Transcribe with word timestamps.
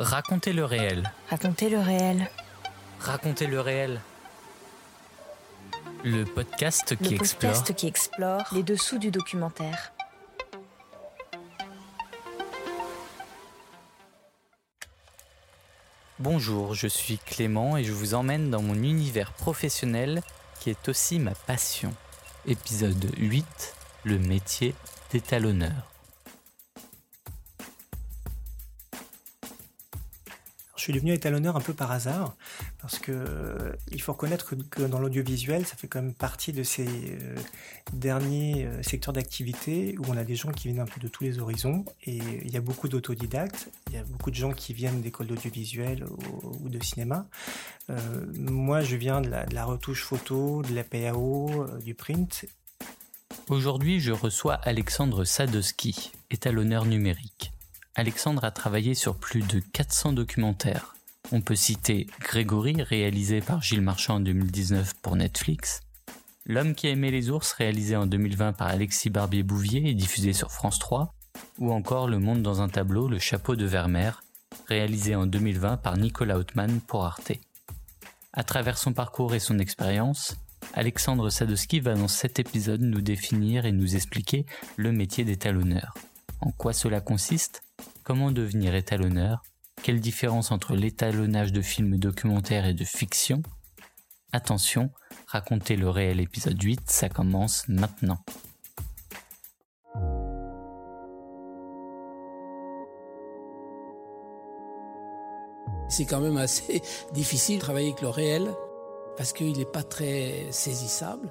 Racontez 0.00 0.54
le 0.54 0.64
réel. 0.64 1.12
Racontez 1.28 1.68
le 1.68 1.78
réel. 1.78 2.30
Racontez 3.00 3.46
le 3.46 3.60
réel. 3.60 4.00
Le 6.04 6.24
podcast 6.24 6.96
qui 6.96 7.10
le 7.10 7.20
explore. 7.20 7.52
podcast 7.52 7.74
qui 7.74 7.86
explore 7.86 8.44
les 8.52 8.62
dessous 8.62 8.96
du 8.96 9.10
documentaire. 9.10 9.92
Bonjour, 16.18 16.72
je 16.72 16.86
suis 16.86 17.18
Clément 17.18 17.76
et 17.76 17.84
je 17.84 17.92
vous 17.92 18.14
emmène 18.14 18.50
dans 18.50 18.62
mon 18.62 18.76
univers 18.76 19.34
professionnel 19.34 20.22
qui 20.60 20.70
est 20.70 20.88
aussi 20.88 21.18
ma 21.18 21.34
passion. 21.34 21.92
Épisode 22.46 23.04
8, 23.18 23.74
le 24.04 24.18
métier 24.18 24.74
d'étalonneur. 25.12 25.89
Je 30.80 30.84
suis 30.84 30.94
devenu 30.94 31.12
étalonneur 31.12 31.56
un 31.56 31.60
peu 31.60 31.74
par 31.74 31.92
hasard, 31.92 32.34
parce 32.80 32.98
que 32.98 33.12
euh, 33.12 33.72
il 33.92 34.00
faut 34.00 34.14
reconnaître 34.14 34.54
que, 34.70 34.80
dans 34.80 34.98
l'audiovisuel, 34.98 35.66
ça 35.66 35.76
fait 35.76 35.88
quand 35.88 36.00
même 36.00 36.14
partie 36.14 36.54
de 36.54 36.62
ces 36.62 36.86
euh, 36.86 37.36
derniers 37.92 38.64
euh, 38.64 38.82
secteurs 38.82 39.12
d'activité 39.12 39.94
où 39.98 40.04
on 40.08 40.16
a 40.16 40.24
des 40.24 40.36
gens 40.36 40.50
qui 40.50 40.68
viennent 40.68 40.80
un 40.80 40.86
peu 40.86 40.98
de 40.98 41.08
tous 41.08 41.22
les 41.22 41.38
horizons, 41.38 41.84
et 42.04 42.16
il 42.16 42.50
y 42.50 42.56
a 42.56 42.62
beaucoup 42.62 42.88
d'autodidactes, 42.88 43.68
il 43.88 43.96
y 43.96 43.98
a 43.98 44.04
beaucoup 44.04 44.30
de 44.30 44.36
gens 44.36 44.52
qui 44.52 44.72
viennent 44.72 45.02
d'écoles 45.02 45.26
d'audiovisuel 45.26 46.06
ou, 46.62 46.70
de 46.70 46.82
cinéma. 46.82 47.26
Moi, 48.32 48.80
je 48.80 48.96
viens 48.96 49.20
de 49.20 49.28
la, 49.28 49.44
de 49.44 49.54
la, 49.54 49.66
retouche 49.66 50.02
photo, 50.02 50.62
de 50.62 50.74
la 50.74 50.82
PAO, 50.82 51.66
du 51.84 51.94
print. 51.94 52.46
Aujourd'hui, 53.48 54.00
je 54.00 54.12
reçois 54.12 54.54
Alexandre 54.54 55.24
Sadowski, 55.24 56.12
étalonneur 56.30 56.86
numérique. 56.86 57.52
Alexandre 58.00 58.44
a 58.44 58.50
travaillé 58.50 58.94
sur 58.94 59.18
plus 59.18 59.42
de 59.42 59.60
400 59.60 60.14
documentaires. 60.14 60.94
On 61.32 61.42
peut 61.42 61.54
citer 61.54 62.06
Grégory, 62.20 62.82
réalisé 62.82 63.42
par 63.42 63.60
Gilles 63.60 63.82
Marchand 63.82 64.14
en 64.14 64.20
2019 64.20 64.94
pour 65.02 65.16
Netflix, 65.16 65.82
L'homme 66.46 66.74
qui 66.74 66.88
aimait 66.88 67.10
les 67.10 67.28
ours, 67.28 67.52
réalisé 67.52 67.96
en 67.96 68.06
2020 68.06 68.54
par 68.54 68.68
Alexis 68.68 69.10
Barbier-Bouvier 69.10 69.90
et 69.90 69.92
diffusé 69.92 70.32
sur 70.32 70.50
France 70.50 70.78
3, 70.78 71.12
ou 71.58 71.72
encore 71.72 72.08
Le 72.08 72.18
monde 72.18 72.40
dans 72.40 72.62
un 72.62 72.70
tableau, 72.70 73.06
Le 73.06 73.18
chapeau 73.18 73.54
de 73.54 73.66
Vermeer, 73.66 74.22
réalisé 74.66 75.14
en 75.14 75.26
2020 75.26 75.76
par 75.76 75.98
Nicolas 75.98 76.38
Hautman 76.38 76.80
pour 76.80 77.04
Arte. 77.04 77.32
À 78.32 78.44
travers 78.44 78.78
son 78.78 78.94
parcours 78.94 79.34
et 79.34 79.40
son 79.40 79.58
expérience, 79.58 80.36
Alexandre 80.72 81.28
Sadowski 81.28 81.80
va 81.80 81.96
dans 81.96 82.08
cet 82.08 82.38
épisode 82.38 82.80
nous 82.80 83.02
définir 83.02 83.66
et 83.66 83.72
nous 83.72 83.94
expliquer 83.94 84.46
le 84.76 84.90
métier 84.90 85.24
d'étalonneur. 85.24 85.92
En 86.40 86.50
quoi 86.50 86.72
cela 86.72 87.02
consiste 87.02 87.62
Comment 88.10 88.32
devenir 88.32 88.74
étalonneur? 88.74 89.44
Quelle 89.84 90.00
différence 90.00 90.50
entre 90.50 90.74
l'étalonnage 90.74 91.52
de 91.52 91.62
films 91.62 91.96
documentaires 91.96 92.66
et 92.66 92.74
de 92.74 92.84
fiction? 92.84 93.40
Attention, 94.32 94.90
racontez 95.28 95.76
le 95.76 95.88
réel 95.88 96.18
épisode 96.18 96.60
8, 96.60 96.90
ça 96.90 97.08
commence 97.08 97.68
maintenant. 97.68 98.18
C'est 105.88 106.04
quand 106.04 106.20
même 106.20 106.36
assez 106.36 106.82
difficile 107.14 107.58
de 107.58 107.60
travailler 107.60 107.90
avec 107.90 108.02
le 108.02 108.08
réel 108.08 108.50
parce 109.16 109.32
qu'il 109.32 109.56
n'est 109.56 109.64
pas 109.64 109.84
très 109.84 110.48
saisissable. 110.50 111.30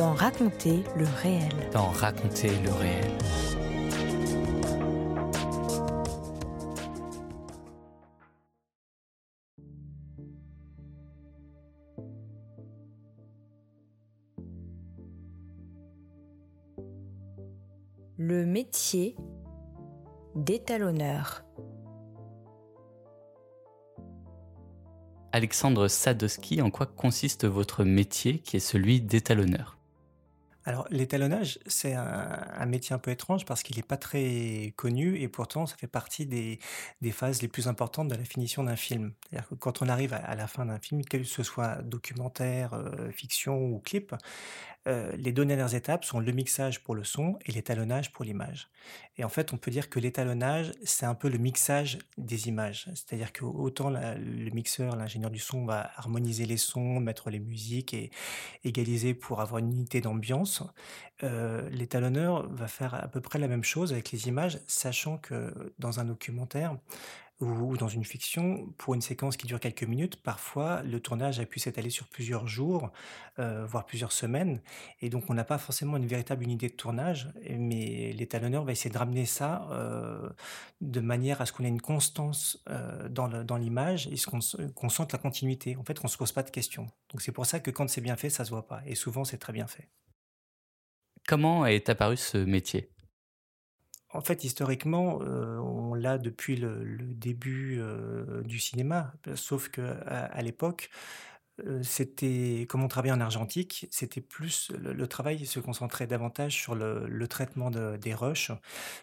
dans 0.00 0.14
Raconter 0.14 0.82
le 0.96 1.04
réel. 1.04 1.52
Dans 1.74 1.90
Raconter 1.90 2.48
le 2.64 2.72
réel. 2.72 3.12
Le 18.16 18.46
métier 18.46 19.16
d'étalonneur. 20.34 21.44
Alexandre 25.32 25.88
Sadowski, 25.88 26.62
en 26.62 26.70
quoi 26.70 26.86
consiste 26.86 27.44
votre 27.44 27.84
métier 27.84 28.38
qui 28.38 28.56
est 28.56 28.60
celui 28.60 29.02
d'étalonneur? 29.02 29.76
Alors, 30.66 30.86
l'étalonnage, 30.90 31.58
c'est 31.66 31.94
un, 31.94 32.66
métier 32.66 32.94
un 32.94 32.98
peu 32.98 33.10
étrange 33.10 33.46
parce 33.46 33.62
qu'il 33.62 33.76
n'est 33.76 33.82
pas 33.82 33.96
très 33.96 34.74
connu 34.76 35.18
et 35.18 35.26
pourtant, 35.26 35.64
ça 35.66 35.74
fait 35.76 35.86
partie 35.86 36.26
des, 36.26 36.58
phases 37.12 37.40
les 37.40 37.48
plus 37.48 37.66
importantes 37.66 38.08
de 38.08 38.14
la 38.14 38.24
finition 38.24 38.62
d'un 38.64 38.76
film. 38.76 39.12
C'est-à-dire 39.30 39.48
que 39.48 39.54
quand 39.54 39.80
on 39.80 39.88
arrive 39.88 40.12
à, 40.12 40.34
la 40.34 40.46
fin 40.46 40.66
d'un 40.66 40.78
film, 40.78 41.02
que 41.04 41.24
ce 41.24 41.42
soit 41.42 41.82
documentaire, 41.82 42.74
euh, 42.74 43.10
fiction 43.10 43.58
ou 43.58 43.78
clip, 43.78 44.14
euh, 44.88 45.12
les 45.16 45.32
deux 45.32 45.44
dernières 45.44 45.74
étapes 45.74 46.04
sont 46.04 46.20
le 46.20 46.32
mixage 46.32 46.82
pour 46.82 46.94
le 46.94 47.04
son 47.04 47.38
et 47.44 47.52
l'étalonnage 47.52 48.12
pour 48.12 48.24
l'image. 48.24 48.70
Et 49.18 49.24
en 49.24 49.28
fait, 49.28 49.52
on 49.52 49.58
peut 49.58 49.70
dire 49.70 49.90
que 49.90 50.00
l'étalonnage, 50.00 50.72
c'est 50.84 51.04
un 51.04 51.14
peu 51.14 51.28
le 51.28 51.36
mixage 51.36 51.98
des 52.16 52.48
images. 52.48 52.86
C'est-à-dire 52.94 53.32
que 53.32 53.44
autant 53.44 53.90
le 53.90 54.50
mixeur, 54.50 54.96
l'ingénieur 54.96 55.30
du 55.30 55.38
son 55.38 55.66
va 55.66 55.90
harmoniser 55.96 56.46
les 56.46 56.56
sons, 56.56 56.98
mettre 56.98 57.28
les 57.28 57.40
musiques 57.40 57.92
et 57.92 58.10
égaliser 58.64 59.12
pour 59.12 59.42
avoir 59.42 59.58
une 59.58 59.70
unité 59.70 60.00
d'ambiance, 60.00 60.62
euh, 61.22 61.68
l'étalonneur 61.70 62.50
va 62.50 62.66
faire 62.66 62.94
à 62.94 63.08
peu 63.08 63.20
près 63.20 63.38
la 63.38 63.48
même 63.48 63.64
chose 63.64 63.92
avec 63.92 64.12
les 64.12 64.28
images, 64.28 64.60
sachant 64.66 65.18
que 65.18 65.74
dans 65.78 66.00
un 66.00 66.04
documentaire, 66.06 66.76
ou 67.40 67.76
dans 67.76 67.88
une 67.88 68.04
fiction, 68.04 68.72
pour 68.76 68.94
une 68.94 69.00
séquence 69.00 69.36
qui 69.36 69.46
dure 69.46 69.60
quelques 69.60 69.84
minutes, 69.84 70.22
parfois 70.22 70.82
le 70.82 71.00
tournage 71.00 71.40
a 71.40 71.46
pu 71.46 71.58
s'étaler 71.58 71.88
sur 71.88 72.06
plusieurs 72.06 72.46
jours, 72.46 72.90
euh, 73.38 73.64
voire 73.66 73.86
plusieurs 73.86 74.12
semaines, 74.12 74.60
et 75.00 75.08
donc 75.08 75.30
on 75.30 75.34
n'a 75.34 75.44
pas 75.44 75.56
forcément 75.56 75.96
une 75.96 76.06
véritable 76.06 76.44
unité 76.44 76.68
de 76.68 76.74
tournage, 76.74 77.32
mais 77.48 78.12
l'étalonneur 78.12 78.64
va 78.64 78.72
essayer 78.72 78.90
de 78.90 78.98
ramener 78.98 79.24
ça 79.24 79.66
euh, 79.70 80.28
de 80.80 81.00
manière 81.00 81.40
à 81.40 81.46
ce 81.46 81.52
qu'on 81.52 81.64
ait 81.64 81.68
une 81.68 81.80
constance 81.80 82.62
euh, 82.68 83.08
dans 83.08 83.56
l'image 83.56 84.06
et 84.08 84.16
qu'on 84.18 84.40
qu 84.40 84.90
sente 84.90 85.12
la 85.12 85.18
continuité, 85.18 85.76
en 85.76 85.84
fait 85.84 85.98
qu'on 85.98 86.08
ne 86.08 86.12
se 86.12 86.18
pose 86.18 86.32
pas 86.32 86.42
de 86.42 86.50
questions. 86.50 86.88
Donc 87.10 87.22
c'est 87.22 87.32
pour 87.32 87.46
ça 87.46 87.60
que 87.60 87.70
quand 87.70 87.88
c'est 87.88 88.02
bien 88.02 88.16
fait, 88.16 88.28
ça 88.28 88.44
se 88.44 88.50
voit 88.50 88.66
pas, 88.66 88.82
et 88.84 88.94
souvent 88.94 89.24
c'est 89.24 89.38
très 89.38 89.52
bien 89.52 89.66
fait. 89.66 89.88
Comment 91.26 91.64
est 91.64 91.88
apparu 91.88 92.16
ce 92.16 92.38
métier? 92.38 92.90
En 94.12 94.20
fait, 94.22 94.42
historiquement, 94.44 95.18
on 95.20 95.94
l'a 95.94 96.18
depuis 96.18 96.56
le 96.56 96.84
début, 96.98 97.80
du 98.44 98.58
cinéma, 98.58 99.12
sauf 99.36 99.68
qu'à 99.68 99.92
à 99.92 100.42
l'époque, 100.42 100.90
c'était 101.82 102.66
comme 102.68 102.82
on 102.82 102.88
travaillait 102.88 103.14
en 103.14 103.20
argentique, 103.20 103.86
c'était 103.90 104.20
plus 104.22 104.70
le 104.78 105.06
travail 105.06 105.44
se 105.46 105.60
concentrait 105.60 106.06
davantage 106.06 106.54
sur 106.54 106.74
le 106.74 107.28
traitement 107.28 107.70
de 107.70 107.96
des 107.98 108.14
rushs, 108.14 108.50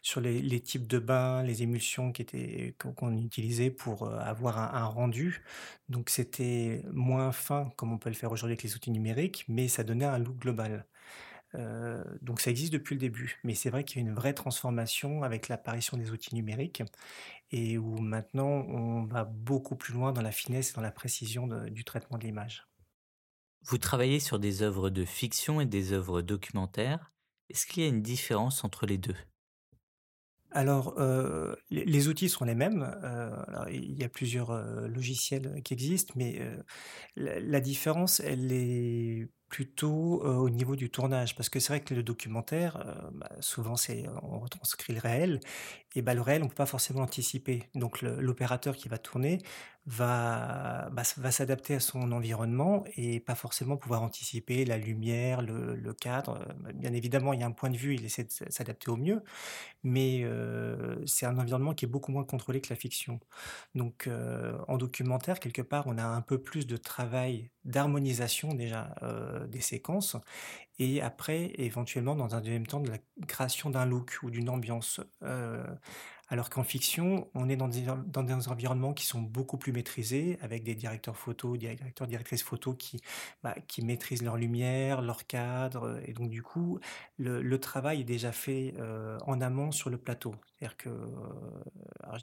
sur 0.01 0.21
les 0.21 0.59
types 0.61 0.87
de 0.87 0.99
bains, 0.99 1.43
les 1.43 1.63
émulsions 1.63 2.11
qui 2.11 2.23
étaient 2.23 2.75
qu'on 2.79 2.93
qu'on 2.93 3.17
utilisait 3.17 3.69
pour, 3.71 4.09
avoir 4.11 4.57
un 4.59 4.73
un 4.81 4.85
rendu. 4.85 5.43
Donc 5.89 6.09
c'était 6.09 6.83
moins 6.91 7.31
fin 7.31 7.69
comme 7.77 7.93
on 7.93 7.97
peut 7.99 8.09
le 8.09 8.15
faire 8.15 8.31
aujourd'hui 8.31 8.53
avec 8.53 8.63
les 8.63 8.75
outils 8.75 8.91
numériques, 8.91 9.45
mais 9.47 9.67
ça 9.67 9.83
donnait 9.83 10.05
un 10.05 10.17
look 10.19 10.37
global. 10.39 10.85
Heu, 11.57 12.03
donc 12.21 12.41
ça 12.41 12.51
existe 12.51 12.73
depuis 12.73 12.95
le 12.95 12.99
début, 13.01 13.39
mais 13.43 13.55
c'est 13.55 13.69
vrai 13.71 13.83
qu'il 13.83 14.01
y 14.01 14.05
a 14.05 14.07
une 14.09 14.15
vraie 14.15 14.33
transformation 14.33 15.23
avec 15.23 15.47
l'apparition 15.49 15.97
des 15.97 16.11
outils 16.11 16.35
numériques 16.35 16.83
et 17.51 17.77
où 17.79 17.97
maintenant 17.99 18.47
on 18.49 19.05
va 19.05 19.25
beaucoup 19.25 19.75
plus 19.77 19.93
loin 19.93 20.13
dans 20.13 20.21
la 20.23 20.31
finesse 20.33 20.71
et 20.71 20.75
dans 20.75 20.81
la 20.81 20.91
précision 20.91 21.47
de 21.47 21.69
du 21.69 21.85
traitement 21.85 22.17
de 22.19 22.25
l'image. 22.25 22.67
Vous 23.65 23.77
travaillez 23.79 24.19
sur 24.19 24.39
des 24.39 24.61
œuvres 24.61 24.89
de 24.91 25.03
fiction 25.03 25.59
et 25.59 25.65
des 25.65 25.91
œuvres 25.91 26.21
documentaires. 26.21 27.11
Est-ce 27.49 27.65
qu'il 27.65 27.81
y 27.81 27.85
a 27.85 27.89
une 27.89 28.01
différence 28.01 28.63
entre 28.63 28.85
les 28.85 28.97
2? 28.99 29.15
Alors, 30.51 30.97
heu, 30.99 31.57
les 31.69 32.07
outils 32.07 32.29
sont 32.29 32.45
les 32.45 32.55
mêmes, 32.55 32.81
alors 32.83 33.67
il 33.69 33.97
y 33.99 34.03
a 34.05 34.09
plusieurs, 34.09 34.51
logiciels 34.87 35.61
qui 35.63 35.73
existent, 35.73 36.13
mais, 36.15 36.39
la 37.17 37.59
différence, 37.61 38.19
elle 38.21 38.51
est 38.53 39.29
plutôt, 39.49 40.21
heu, 40.25 40.29
au 40.37 40.49
niveau 40.49 40.75
du 40.75 40.89
tournage. 40.89 41.35
Parce 41.35 41.49
que 41.49 41.59
c'est 41.59 41.73
vrai 41.73 41.81
que 41.83 41.93
le 41.93 42.03
documentaire, 42.03 42.77
heu, 42.85 43.09
bah, 43.13 43.29
souvent 43.41 43.75
c'est 43.77 44.05
on 44.23 44.39
retranscrit 44.39 44.93
le 44.93 44.99
réel 44.99 45.39
et 45.97 46.01
bah, 46.03 46.13
le 46.13 46.21
réel, 46.21 46.43
on 46.43 46.47
peut 46.47 46.55
pas 46.55 46.65
forcément 46.67 47.01
anticiper. 47.01 47.63
Donc 47.75 48.01
l'opérateur 48.03 48.75
qui 48.75 48.87
va 48.89 48.97
tourner 48.99 49.39
va, 49.87 50.89
bah, 50.91 51.03
va 51.17 51.31
s'adapter 51.31 51.75
à 51.75 51.79
son 51.79 52.11
environnement 52.11 52.83
et 52.97 53.19
pas 53.19 53.35
forcément 53.35 53.77
pouvoir 53.77 54.03
anticiper 54.03 54.65
la 54.65 54.77
lumière, 54.77 55.41
le 55.41 55.93
cadre, 55.93 56.39
heu, 56.69 56.73
bien 56.73 56.93
évidemment, 56.93 57.33
il 57.33 57.39
y 57.39 57.43
a 57.43 57.47
un 57.47 57.51
point 57.51 57.69
de 57.69 57.77
vue, 57.77 57.95
il 57.95 58.05
essaie 58.05 58.25
de 58.25 58.31
s'adapter 58.49 58.91
au 58.91 58.97
mieux, 58.97 59.23
mais 59.83 60.21
heu, 60.23 61.03
c'est 61.05 61.25
un 61.25 61.37
environnement 61.37 61.73
qui 61.73 61.85
est 61.85 61.87
beaucoup 61.87 62.11
moins 62.11 62.23
contrôlé 62.25 62.61
que 62.61 62.69
la 62.71 62.75
fiction. 62.77 63.19
Donc 63.75 64.07
heu, 64.07 64.57
en 64.67 64.77
documentaire, 64.77 65.39
quelque 65.39 65.61
part, 65.61 65.87
on 65.87 65.97
a 65.97 66.03
un 66.05 66.21
peu 66.21 66.41
plus 66.41 66.67
de 66.67 66.77
travail 66.77 67.51
d'harmonisation 67.65 68.53
déjà, 68.53 68.95
heu, 69.03 69.47
des 69.47 69.61
séquences 69.61 70.17
et 70.79 71.01
après, 71.01 71.51
éventuellement, 71.55 72.15
dans 72.15 72.35
un 72.35 72.41
deuxième 72.41 72.67
temps, 72.67 72.79
de 72.81 72.89
la 72.91 72.97
création 73.27 73.69
d'un 73.69 73.85
look 73.85 74.19
ou 74.23 74.29
d'une 74.31 74.49
ambiance. 74.49 75.01
Heu, 75.23 75.63
alors 76.29 76.49
qu'en 76.49 76.63
fiction, 76.63 77.29
on 77.35 77.49
est 77.49 77.55
dans 77.55 77.67
des 77.67 77.83
dans 78.07 78.23
des 78.23 78.47
environnements 78.49 78.93
qui 78.93 79.05
sont 79.05 79.21
beaucoup 79.21 79.57
plus 79.57 79.71
maîtrisés, 79.71 80.37
avec 80.41 80.63
des 80.63 80.75
directeurs 80.75 81.17
photos, 81.17 81.57
directeurs, 81.57 82.07
directrices 82.07 82.43
photos 82.43 82.75
qui, 82.77 82.99
bah, 83.43 83.55
qui 83.67 83.83
maîtrisent 83.83 84.23
leur 84.23 84.37
lumière, 84.37 85.01
leur 85.01 85.25
cadre, 85.27 85.99
et 86.05 86.13
donc 86.13 86.29
du 86.29 86.43
coup, 86.43 86.79
le 87.17 87.57
travail 87.59 88.01
est 88.01 88.03
déjà 88.03 88.31
fait, 88.31 88.73
heu, 88.77 89.17
en 89.25 89.41
amont 89.41 89.71
sur 89.71 89.89
le 89.89 89.97
plateau. 89.97 90.35
C'est-à-dire 90.59 90.77
que, 90.77 90.89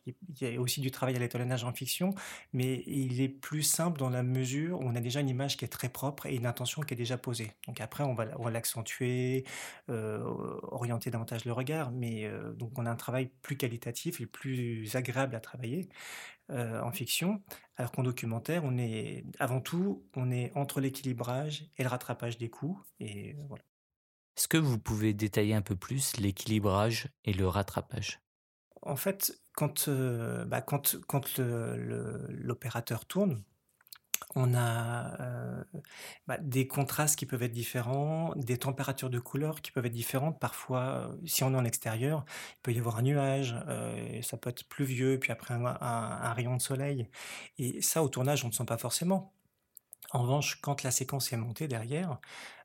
dis 0.03 0.15
il 0.41 0.53
y 0.53 0.57
a 0.57 0.61
aussi 0.61 0.81
du 0.81 0.91
travail 0.91 1.17
à 1.17 1.19
l'étalonnage 1.19 1.65
en 1.65 1.73
fiction, 1.73 2.11
mais 2.53 2.83
il 2.87 3.21
est 3.21 3.29
plus 3.29 3.63
simple 3.63 3.99
dans 3.99 4.11
la 4.11 4.23
mesure 4.23 4.81
où 4.81 4.85
on 4.85 4.95
a 4.95 5.01
déjà 5.01 5.21
une 5.21 5.29
image 5.29 5.57
qui 5.57 5.65
est 5.65 5.69
très 5.69 5.89
propre 5.89 6.27
et 6.27 6.35
une 6.35 6.47
intention 6.47 6.83
qui 6.83 6.95
est 6.95 6.97
déjà 6.97 7.19
posée. 7.19 7.53
Donc 7.67 7.81
après 7.81 8.05
on 8.05 8.15
va 8.15 8.27
on 8.39 8.45
va 8.45 8.51
l'accentuer, 8.51 9.45
heu, 9.91 10.21
orienter 10.63 11.11
davantage 11.11 11.45
le 11.45 11.53
regard, 11.53 11.91
mais 11.93 12.29
donc 12.57 12.79
on 12.79 12.87
a 12.87 12.91
un 12.91 12.97
travail 12.97 13.31
plus 13.43 13.57
qualitatif 13.57 13.94
et 14.21 14.27
plus 14.27 14.97
agréable 14.97 15.35
à 15.35 15.41
travailler, 15.41 15.89
en 16.51 16.93
fiction. 16.93 17.43
Alors 17.77 17.93
qu'en 17.93 18.03
documentaire, 18.03 18.65
on 18.65 18.77
est 18.77 19.25
avant 19.39 19.61
tout, 19.61 20.07
on 20.15 20.31
est 20.31 20.53
entre 20.55 20.81
l'équilibrage 20.81 21.71
et 21.77 21.83
le 21.83 21.89
rattrapage 21.89 22.39
des 22.39 22.51
coups 22.51 22.81
et 23.01 23.37
voilà. 23.49 23.65
Est-ce 24.37 24.49
que 24.49 24.59
vous 24.59 24.79
pouvez 24.79 25.15
détailler 25.15 25.55
un 25.55 25.63
peu 25.63 25.77
plus 25.77 26.17
l'équilibrage 26.17 27.09
et 27.25 27.33
le 27.33 27.47
rattrapage? 27.47 28.21
En 28.83 28.97
fait, 28.97 29.41
quand, 29.55 29.89
bah, 29.89 30.61
quand 30.61 30.97
quand 31.07 31.39
l'opérateur 31.39 33.07
tourne, 33.07 33.43
on 34.35 34.55
a, 34.55 35.17
bah, 36.27 36.39
des 36.41 36.67
contrastes 36.67 37.19
qui 37.19 37.27
peuvent 37.27 37.43
être 37.43 37.53
différents, 37.53 38.33
des 38.37 38.59
températures 38.59 39.11
de 39.11 39.19
couleurs 39.19 39.63
qui 39.63 39.71
peuvent 39.71 39.87
être 39.87 39.93
différentes. 39.93 40.41
Parfois, 40.41 41.15
si 41.25 41.45
on 41.45 41.53
est 41.53 41.57
en 41.57 41.65
extérieur, 41.65 42.25
il 42.53 42.63
peut 42.63 42.73
y 42.73 42.79
avoir 42.79 42.97
un 42.99 43.03
nuage, 43.03 43.55
ça 44.23 44.37
peut 44.37 44.51
être 44.51 44.69
pluvieux, 44.69 45.19
puis 45.19 45.33
après 45.33 45.55
un 45.55 46.33
rayon 46.33 46.57
de 46.57 46.63
soleil 46.63 47.09
et 47.59 47.81
ça, 47.83 48.03
au 48.03 48.09
tournage, 48.09 48.45
on 48.45 48.49
ne 48.49 48.53
sent 48.53 48.65
pas 48.65 48.79
forcément. 48.79 49.33
En 50.11 50.23
revanche, 50.23 50.61
quand 50.61 50.83
la 50.83 50.91
séquence 50.91 51.33
est 51.33 51.37
montée 51.37 51.67
derrière, 51.69 52.19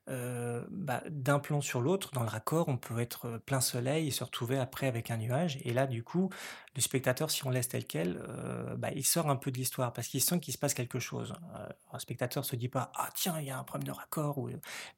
heu, 0.09 0.67
bah, 0.71 1.03
d'un 1.09 1.39
plan 1.39 1.61
sur 1.61 1.81
l'autre, 1.81 2.11
dans 2.13 2.23
le 2.23 2.29
raccord, 2.29 2.67
on 2.69 2.77
peut 2.77 2.99
être, 2.99 3.39
plein 3.45 3.61
soleil 3.61 4.07
et 4.07 4.11
se 4.11 4.23
retrouver 4.23 4.57
après 4.59 4.87
avec 4.87 5.11
un 5.11 5.17
nuage 5.17 5.59
et 5.63 5.73
là, 5.73 5.87
du 5.87 6.03
coup, 6.03 6.29
le 6.75 6.81
spectateur, 6.81 7.31
si 7.31 7.45
on 7.45 7.49
laisse 7.49 7.67
tel 7.69 7.85
quel, 7.85 8.17
heu, 8.17 8.75
bah, 8.77 8.89
il 8.95 9.05
sort 9.05 9.29
un 9.29 9.35
peu 9.35 9.51
de 9.51 9.57
l'histoire 9.57 9.93
parce 9.93 10.07
qu'il 10.07 10.21
sent 10.21 10.39
qu'il 10.39 10.53
se 10.53 10.57
passe 10.59 10.73
quelque 10.73 10.99
chose. 10.99 11.33
Heu, 11.55 11.73
un 11.93 11.99
spectateur 11.99 12.45
se 12.45 12.55
dit 12.55 12.69
pas: 12.69 12.91
«Ah 12.95 13.09
tiens, 13.15 13.39
il 13.39 13.47
y 13.47 13.51
a 13.51 13.57
un 13.59 13.63
problème 13.63 13.87
de 13.87 13.91
raccord» 13.93 14.39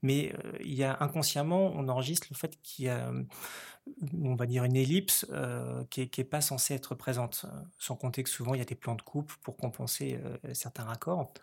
mais 0.02 0.34
il 0.62 0.74
y 0.74 0.84
a 0.84 0.98
inconsciemment, 1.02 1.72
on 1.76 1.88
enregistre 1.90 2.28
le 2.32 2.36
fait 2.36 2.60
qu'il 2.62 2.86
y 2.86 2.90
a, 2.90 3.12
on 4.24 4.36
va 4.36 4.46
dire 4.48 4.64
une 4.66 4.76
ellipse, 4.78 5.26
qui 5.90 6.02
est 6.02 6.08
qui 6.10 6.22
est 6.22 6.26
pas 6.26 6.42
censée 6.42 6.74
être 6.76 6.96
présente. 6.96 7.46
Sans 7.80 7.96
compter 7.96 8.24
que 8.24 8.30
souvent 8.30 8.54
il 8.56 8.60
y 8.60 8.62
a 8.62 8.66
des 8.66 8.76
plans 8.76 8.96
de 8.96 9.02
coupe 9.04 9.34
pour 9.44 9.58
compenser, 9.58 10.20
certains 10.54 10.84
raccords. 10.86 11.34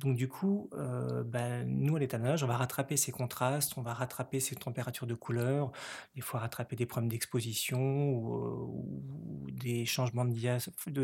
Donc 0.00 0.16
du 0.16 0.28
coup, 0.28 0.70
heu, 0.74 1.22
bah, 1.24 1.62
nous, 1.64 1.96
à 1.96 1.98
l'étalonnage, 2.00 2.42
on 2.42 2.46
va 2.46 2.56
rattraper 2.56 2.96
ces 2.96 3.12
contrastes, 3.12 3.76
on 3.76 3.82
va 3.82 3.92
rattraper 3.92 4.40
ces 4.40 4.56
températures 4.56 5.06
de 5.06 5.14
couleurs, 5.14 5.72
des 6.14 6.22
fois 6.22 6.40
rattraper 6.40 6.74
des 6.74 6.86
problèmes 6.86 7.10
d'exposition 7.10 8.10
ou, 8.10 9.44
ou 9.44 9.50
des 9.50 9.84
changements 9.84 10.24
de 10.24 10.32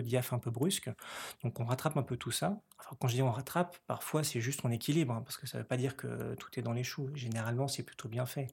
diaph 0.00 0.32
un 0.32 0.38
peu 0.38 0.50
brusques. 0.50 0.90
Donc 1.42 1.60
on 1.60 1.64
rattrape 1.66 1.96
un 1.98 2.02
peu 2.02 2.16
tout 2.16 2.30
ça. 2.30 2.62
Quand 2.98 3.08
je 3.08 3.14
dis 3.14 3.22
on 3.22 3.30
rattrape, 3.30 3.76
parfois 3.86 4.24
c'est 4.24 4.40
juste 4.40 4.60
on 4.64 4.70
équilibre, 4.70 5.12
hein, 5.14 5.22
parce 5.22 5.36
que 5.36 5.46
ça 5.46 5.58
veut 5.58 5.64
pas 5.64 5.76
dire 5.76 5.96
que 5.96 6.34
tout 6.36 6.58
est 6.58 6.62
dans 6.62 6.72
les 6.72 6.84
choux. 6.84 7.10
Généralement, 7.14 7.68
c'est 7.68 7.82
plutôt 7.82 8.08
bien 8.08 8.24
fait. 8.26 8.48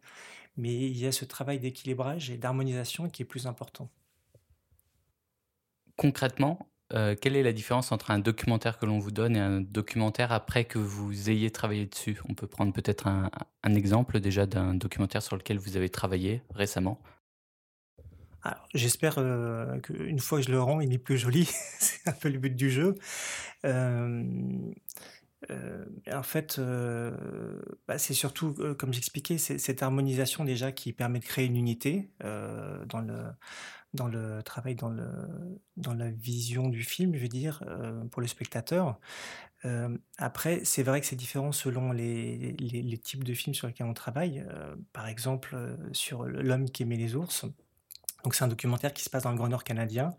Mais 0.57 0.73
il 0.75 0.97
y 0.97 1.07
a 1.07 1.11
ce 1.13 1.25
travail 1.25 1.59
d'équilibrage 1.59 2.31
et 2.31 2.37
d'harmonisation 2.37 3.09
qui 3.09 3.23
est 3.23 3.25
plus 3.25 3.47
important. 3.47 3.89
Concrètement, 5.95 6.71
heu, 6.93 7.15
quelle 7.15 7.35
est 7.35 7.43
la 7.43 7.53
différence 7.53 7.91
entre 7.91 8.11
un 8.11 8.19
documentaire 8.19 8.77
que 8.79 8.85
l'on 8.85 8.99
vous 8.99 9.11
donne 9.11 9.35
et 9.35 9.39
un 9.39 9.61
documentaire 9.61 10.31
après 10.31 10.65
que 10.65 10.79
vous 10.79 11.29
ayez 11.29 11.51
travaillé 11.51 11.85
dessus? 11.85 12.19
On 12.29 12.33
peut 12.33 12.47
prendre 12.47 12.73
peut-être 12.73 13.07
un 13.07 13.29
exemple 13.75 14.19
déjà 14.19 14.45
d'un 14.45 14.73
documentaire 14.73 15.21
sur 15.23 15.35
lequel 15.37 15.57
vous 15.57 15.77
avez 15.77 15.89
travaillé 15.89 16.41
récemment? 16.53 17.01
J'espère, 18.73 19.19
heu, 19.19 19.79
qu'une 19.81 20.19
fois 20.19 20.39
que 20.39 20.45
je 20.45 20.51
le 20.51 20.61
rends, 20.61 20.81
il 20.81 20.91
est 20.93 20.97
plus 20.97 21.17
joli, 21.17 21.45
c'est 21.79 22.07
un 22.07 22.11
peu 22.13 22.29
le 22.29 22.39
but 22.39 22.55
du 22.55 22.69
jeu. 22.69 22.95
Heu, 23.65 24.73
en 26.11 26.23
fait, 26.23 26.59
bah, 27.87 27.97
c'est 27.97 28.13
surtout, 28.13 28.53
comme 28.77 28.93
j'expliquais, 28.93 29.37
cette 29.37 29.83
harmonisation 29.83 30.45
déjà 30.45 30.71
qui 30.71 30.93
permet 30.93 31.19
de 31.19 31.25
créer 31.25 31.45
une 31.45 31.57
unité, 31.57 32.09
dans 32.21 33.01
le 33.01 33.25
dans 33.93 34.07
le 34.07 34.41
travail, 34.43 34.75
dans 34.75 34.89
le 34.89 35.07
dans 35.77 35.93
la 35.93 36.09
vision 36.11 36.69
du 36.69 36.83
film, 36.83 37.15
je 37.15 37.19
veux 37.21 37.27
dire, 37.27 37.63
heu, 37.67 38.07
pour 38.11 38.21
le 38.21 38.27
spectateur. 38.27 38.99
Hem, 39.63 39.99
après, 40.17 40.65
c'est 40.65 40.83
vrai 40.83 41.01
que 41.01 41.07
c'est 41.07 41.15
différent 41.17 41.51
selon 41.53 41.91
les 41.93 42.53
les 42.57 42.97
types 42.99 43.23
de 43.23 43.33
films 43.33 43.55
sur 43.55 43.67
lesquels 43.67 43.87
on 43.87 43.93
travaille. 43.95 44.39
Heu, 44.41 44.83
par 44.93 45.07
exemple, 45.07 45.77
sur 45.93 46.25
L'homme 46.25 46.69
qui 46.69 46.83
aimait 46.83 46.97
les 46.97 47.15
ours, 47.15 47.45
donc 48.23 48.35
c'est 48.35 48.43
un 48.43 48.47
documentaire 48.47 48.93
qui 48.93 49.03
se 49.03 49.09
passe 49.09 49.23
dans 49.23 49.31
le 49.31 49.37
Grand 49.37 49.49
Nord 49.49 49.63
canadien, 49.63 50.15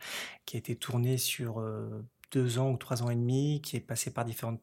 qui 0.47 0.57
a 0.57 0.59
été 0.59 0.77
tourné 0.77 1.19
sur, 1.19 1.61
heu, 1.61 2.05
2 2.33 2.59
ans 2.59 2.71
ou 2.71 2.77
3 2.77 3.03
ans 3.03 3.11
et 3.11 3.17
demi, 3.17 3.63
qui 3.63 3.77
est 3.77 3.81
passé 3.81 4.13
par 4.13 4.25
différentes, 4.25 4.63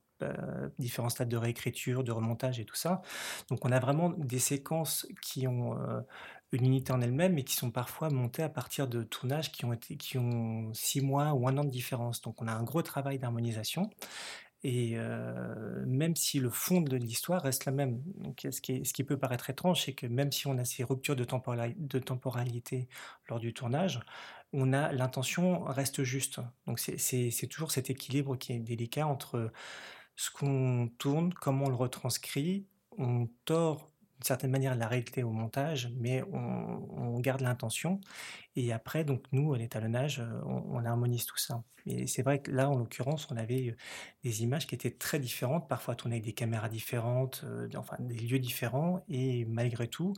différents 0.79 1.09
stades 1.09 1.29
de 1.29 1.37
réécriture, 1.37 2.03
de 2.03 2.11
remontage 2.11 2.59
et 2.59 2.65
tout 2.65 2.75
ça. 2.75 3.01
Donc 3.49 3.65
on 3.65 3.71
a 3.71 3.79
vraiment 3.79 4.09
des 4.11 4.39
séquences 4.39 5.07
qui 5.21 5.47
ont, 5.47 5.75
une 6.51 6.65
unité 6.65 6.91
en 6.91 7.01
elles-mêmes 7.01 7.37
et 7.37 7.43
qui 7.43 7.55
sont 7.55 7.71
parfois 7.71 8.09
montées 8.09 8.43
à 8.43 8.49
partir 8.49 8.87
de 8.87 9.03
tournages 9.03 9.51
qui 9.51 9.65
ont 10.17 10.73
6 10.73 11.01
mois 11.01 11.33
ou 11.33 11.47
1 11.47 11.57
an 11.57 11.63
de 11.63 11.69
différence. 11.69 12.21
Donc 12.21 12.41
on 12.41 12.47
a 12.47 12.53
un 12.53 12.63
gros 12.63 12.81
travail 12.81 13.19
d'harmonisation 13.19 13.89
et 14.63 14.95
heu, 14.97 15.83
même 15.87 16.15
si 16.15 16.39
le 16.39 16.49
fond 16.49 16.81
de 16.81 16.95
l'histoire 16.95 17.41
reste 17.41 17.65
la 17.65 17.71
même. 17.71 18.01
Donc 18.17 18.47
ce 18.51 18.61
qui 18.61 19.03
peut 19.03 19.17
paraître 19.17 19.49
étrange, 19.49 19.85
c'est 19.85 19.93
que 19.93 20.05
même 20.05 20.31
si 20.31 20.45
on 20.47 20.57
a 20.57 20.65
ces 20.65 20.83
ruptures 20.83 21.15
de 21.15 21.23
temporali 21.23 21.73
de 21.77 21.99
temporalité 21.99 22.87
lors 23.27 23.39
du 23.39 23.53
tournage, 23.53 24.01
on 24.53 24.73
a 24.73 24.91
l'intention 24.91 25.63
reste 25.63 26.03
juste. 26.03 26.41
Donc 26.67 26.79
c'est 26.79 27.47
toujours 27.49 27.71
cet 27.71 27.89
équilibre 27.89 28.35
qui 28.35 28.53
est 28.53 28.59
délicat 28.59 29.07
entre 29.07 29.51
ce 30.15 30.29
qu'on 30.29 30.91
tourne, 30.99 31.33
comment 31.33 31.65
on 31.65 31.69
le 31.69 31.75
retranscrit. 31.75 32.67
On 32.97 33.29
tord 33.45 33.90
d'une 34.21 34.27
certaine 34.27 34.51
manière 34.51 34.75
la 34.75 34.87
réalité 34.87 35.23
au 35.23 35.31
montage, 35.31 35.91
mais 35.97 36.21
on, 36.31 37.19
garde 37.19 37.41
l'intention. 37.41 37.99
Et 38.55 38.71
après, 38.71 39.03
donc 39.03 39.23
nous, 39.31 39.53
à 39.53 39.57
l'étalonnage, 39.57 40.19
euh, 40.19 40.41
on, 40.45 40.63
on 40.77 40.85
harmonise 40.85 41.25
tout 41.25 41.37
ça. 41.37 41.63
Et 41.87 42.05
c'est 42.07 42.21
vrai 42.21 42.41
que 42.41 42.51
là, 42.51 42.69
en 42.69 42.77
l'occurrence, 42.77 43.27
on 43.31 43.37
avait 43.37 43.69
euh, 43.69 43.75
des 44.23 44.43
images 44.43 44.67
qui 44.67 44.75
étaient 44.75 44.91
très 44.91 45.19
différentes, 45.19 45.67
parfois 45.67 45.95
tournées 45.95 46.15
avec 46.15 46.25
des 46.25 46.33
caméras 46.33 46.69
différentes, 46.69 47.41
euh, 47.45 47.67
enfin 47.75 47.97
des 47.99 48.15
lieux 48.15 48.39
différents, 48.39 49.03
et 49.09 49.45
malgré 49.45 49.87
tout, 49.87 50.13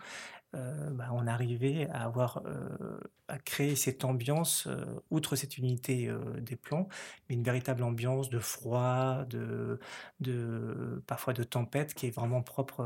euh, 0.55 0.89
bah, 0.91 1.10
on 1.13 1.25
arrivait 1.25 1.89
à 1.89 2.03
avoir 2.03 2.43
euh, 2.45 3.00
à 3.27 3.39
créer 3.39 3.75
cette 3.75 4.05
ambiance, 4.05 4.67
euh, 4.67 4.86
outre 5.10 5.36
cette 5.36 5.57
unité 5.57 6.10
des 6.41 6.55
plans, 6.55 6.88
mais 7.27 7.36
une 7.36 7.43
véritable 7.43 7.83
ambiance 7.83 8.29
de 8.29 8.39
froid, 8.39 9.25
de, 9.25 9.79
de 10.19 11.03
parfois 11.07 11.33
de 11.33 11.43
tempête 11.43 11.93
qui 11.93 12.07
est 12.07 12.12
vraiment 12.12 12.43
propre 12.43 12.86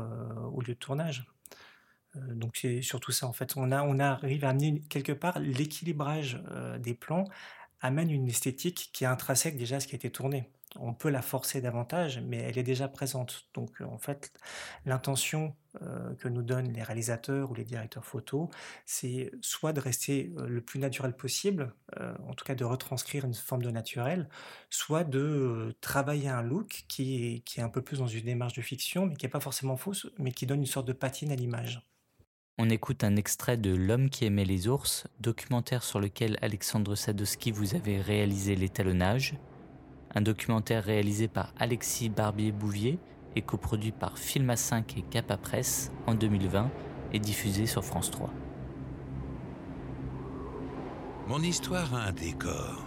au 0.52 0.60
lieu 0.60 0.74
de 0.74 0.78
tournage. 0.78 1.26
Donc 2.14 2.56
c'est 2.56 2.82
surtout 2.82 3.12
ça 3.12 3.26
en 3.26 3.32
fait. 3.32 3.54
On, 3.56 3.70
a, 3.70 3.82
on 3.82 3.98
arrive 3.98 4.44
à 4.44 4.48
amener 4.50 4.80
quelque 4.88 5.12
part 5.12 5.38
l'équilibrage 5.38 6.42
des 6.80 6.94
plans 6.94 7.24
amène 7.80 8.10
une 8.10 8.28
esthétique 8.28 8.90
qui 8.92 9.04
est 9.04 9.06
intrinsèque 9.06 9.56
déjà 9.56 9.76
à 9.76 9.80
ce 9.80 9.86
qui 9.86 9.94
a 9.94 9.96
été 9.96 10.10
tourné. 10.10 10.50
On 10.76 10.92
peut 10.92 11.08
la 11.08 11.22
forcer 11.22 11.60
davantage, 11.60 12.20
mais 12.20 12.36
elle 12.38 12.58
est 12.58 12.62
déjà 12.62 12.88
présente. 12.88 13.48
Donc 13.54 13.80
euh, 13.80 13.84
en 13.86 13.98
fait, 13.98 14.32
l'intention 14.84 15.56
euh, 15.82 16.14
que 16.16 16.28
nous 16.28 16.42
donnent 16.42 16.72
les 16.72 16.82
réalisateurs 16.82 17.50
ou 17.50 17.54
les 17.54 17.64
directeurs 17.64 18.04
photos, 18.04 18.48
c'est 18.84 19.30
soit 19.40 19.72
de 19.72 19.80
rester 19.80 20.32
euh, 20.36 20.46
le 20.46 20.60
plus 20.60 20.78
naturel 20.78 21.14
possible, 21.16 21.74
en 22.28 22.34
tout 22.34 22.44
cas 22.44 22.54
de 22.54 22.64
retranscrire 22.64 23.24
une 23.24 23.34
forme 23.34 23.62
de 23.62 23.70
naturel, 23.70 24.28
soit 24.70 25.04
de 25.04 25.74
travailler 25.80 26.28
un 26.28 26.42
look 26.42 26.84
qui 26.86 27.24
est, 27.24 27.40
qui 27.40 27.60
est 27.60 27.62
un 27.62 27.70
peu 27.70 27.82
plus 27.82 27.98
dans 27.98 28.06
une 28.06 28.24
démarche 28.24 28.52
de 28.52 28.62
fiction, 28.62 29.06
mais 29.06 29.16
qui 29.16 29.24
n'est 29.24 29.30
pas 29.30 29.40
forcément 29.40 29.76
fausse, 29.76 30.06
mais 30.18 30.32
qui 30.32 30.46
donne 30.46 30.60
une 30.60 30.66
sorte 30.66 30.86
de 30.86 30.92
patine 30.92 31.32
à 31.32 31.36
l'image. 31.36 31.82
On 32.60 32.70
écoute 32.70 33.04
un 33.04 33.14
extrait 33.14 33.56
de 33.56 33.72
L'homme 33.72 34.10
qui 34.10 34.24
aimait 34.24 34.44
les 34.44 34.66
ours, 34.66 35.06
documentaire 35.20 35.84
sur 35.84 36.00
lequel 36.00 36.36
Alexandre 36.42 36.96
Sadowski 36.96 37.52
vous 37.52 37.76
avez 37.76 38.00
réalisé 38.00 38.56
l'étalonnage. 38.56 39.36
Un 40.16 40.22
documentaire 40.22 40.82
réalisé 40.82 41.28
par 41.28 41.52
Alexis 41.60 42.08
Barbier-Bouvier 42.08 42.98
et 43.36 43.42
coproduit 43.42 43.92
par 43.92 44.18
Film 44.18 44.56
5 44.56 44.98
et 44.98 45.02
Capa 45.02 45.36
Presse 45.36 45.92
en 46.08 46.14
2020 46.14 46.68
et 47.12 47.20
diffusé 47.20 47.64
sur 47.66 47.84
France 47.84 48.10
3. 48.10 48.28
Mon 51.28 51.40
histoire 51.40 51.94
a 51.94 52.06
un 52.06 52.12
décor. 52.12 52.82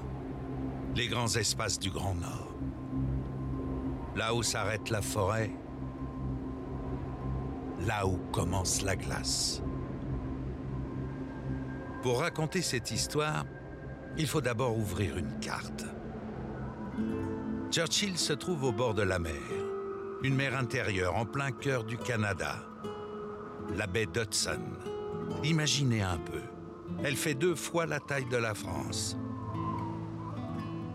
Les 0.97 1.07
grands 1.07 1.33
espaces 1.33 1.79
du 1.79 1.91
Grand 1.91 2.15
Nord. 2.15 2.53
Là 4.17 4.35
où 4.35 4.43
s'arrête 4.43 4.89
la 4.89 5.01
forêt. 5.01 5.49
Là 7.85 8.05
où 8.05 8.17
commence 8.31 8.83
la 8.83 8.95
glace. 8.95 9.61
Pour 12.03 12.19
raconter 12.19 12.61
cette 12.61 12.91
histoire, 12.91 13.45
il 14.17 14.27
faut 14.27 14.41
d'abord 14.41 14.77
ouvrir 14.77 15.17
une 15.17 15.39
carte. 15.39 15.85
Churchill 17.71 18.17
se 18.17 18.33
trouve 18.33 18.65
au 18.65 18.71
bord 18.71 18.93
de 18.93 19.01
la 19.01 19.17
mer, 19.17 19.33
une 20.23 20.35
mer 20.35 20.57
intérieure 20.57 21.15
en 21.15 21.25
plein 21.25 21.51
cœur 21.51 21.83
du 21.83 21.97
Canada, 21.97 22.55
la 23.75 23.87
baie 23.87 24.05
d'Hudson. 24.05 24.61
Imaginez 25.43 26.01
un 26.01 26.17
peu, 26.17 26.41
elle 27.03 27.15
fait 27.15 27.33
deux 27.33 27.55
fois 27.55 27.85
la 27.85 27.99
taille 27.99 28.29
de 28.29 28.37
la 28.37 28.53
France. 28.53 29.17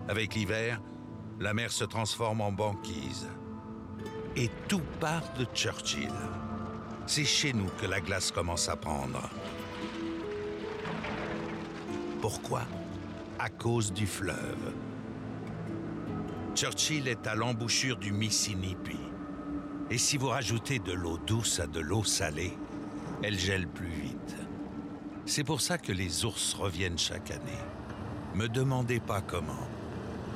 Avec 0.08 0.34
l'hiver, 0.34 0.80
la 1.40 1.52
mer 1.52 1.72
se 1.72 1.84
transforme 1.84 2.40
en 2.42 2.52
banquise. 2.52 3.28
Et 4.36 4.50
tout 4.68 4.82
part 5.00 5.24
de 5.38 5.46
Churchill. 5.54 6.12
C'est 7.06 7.24
chez 7.24 7.52
nous 7.52 7.68
que 7.80 7.86
la 7.86 8.00
glace 8.00 8.32
commence 8.32 8.68
à 8.68 8.76
prendre. 8.76 9.30
Pourquoi? 12.20 12.62
À 13.38 13.48
cause 13.48 13.92
du 13.92 14.06
fleuve. 14.06 14.74
Churchill 16.56 17.06
est 17.06 17.26
à 17.26 17.34
l'embouchure 17.34 17.96
du 17.96 18.12
Mississippi. 18.12 18.98
Et 19.88 19.98
si 19.98 20.16
vous 20.16 20.28
rajoutez 20.28 20.80
de 20.80 20.92
l'eau 20.92 21.18
douce 21.18 21.60
à 21.60 21.66
de 21.68 21.78
l'eau 21.78 22.02
salée, 22.02 22.58
elle 23.22 23.38
gèle 23.38 23.68
plus 23.68 23.90
vite. 23.90 24.36
C'est 25.26 25.44
pour 25.44 25.60
ça 25.60 25.78
que 25.78 25.92
les 25.92 26.24
ours 26.24 26.54
reviennent 26.54 26.98
chaque 26.98 27.30
année. 27.30 27.62
Me 28.34 28.48
demandez 28.48 28.98
pas 28.98 29.20
comment, 29.20 29.68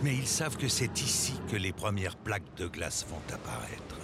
mais 0.03 0.15
ils 0.15 0.29
savent 0.29 0.57
que 0.57 0.69
c'est 0.69 1.01
ici 1.01 1.35
que 1.51 1.57
les 1.57 1.73
premières 1.73 2.17
plaques 2.17 2.55
de 2.57 2.69
glace 2.69 3.05
vont 3.09 3.35
apparaître. 3.35 3.97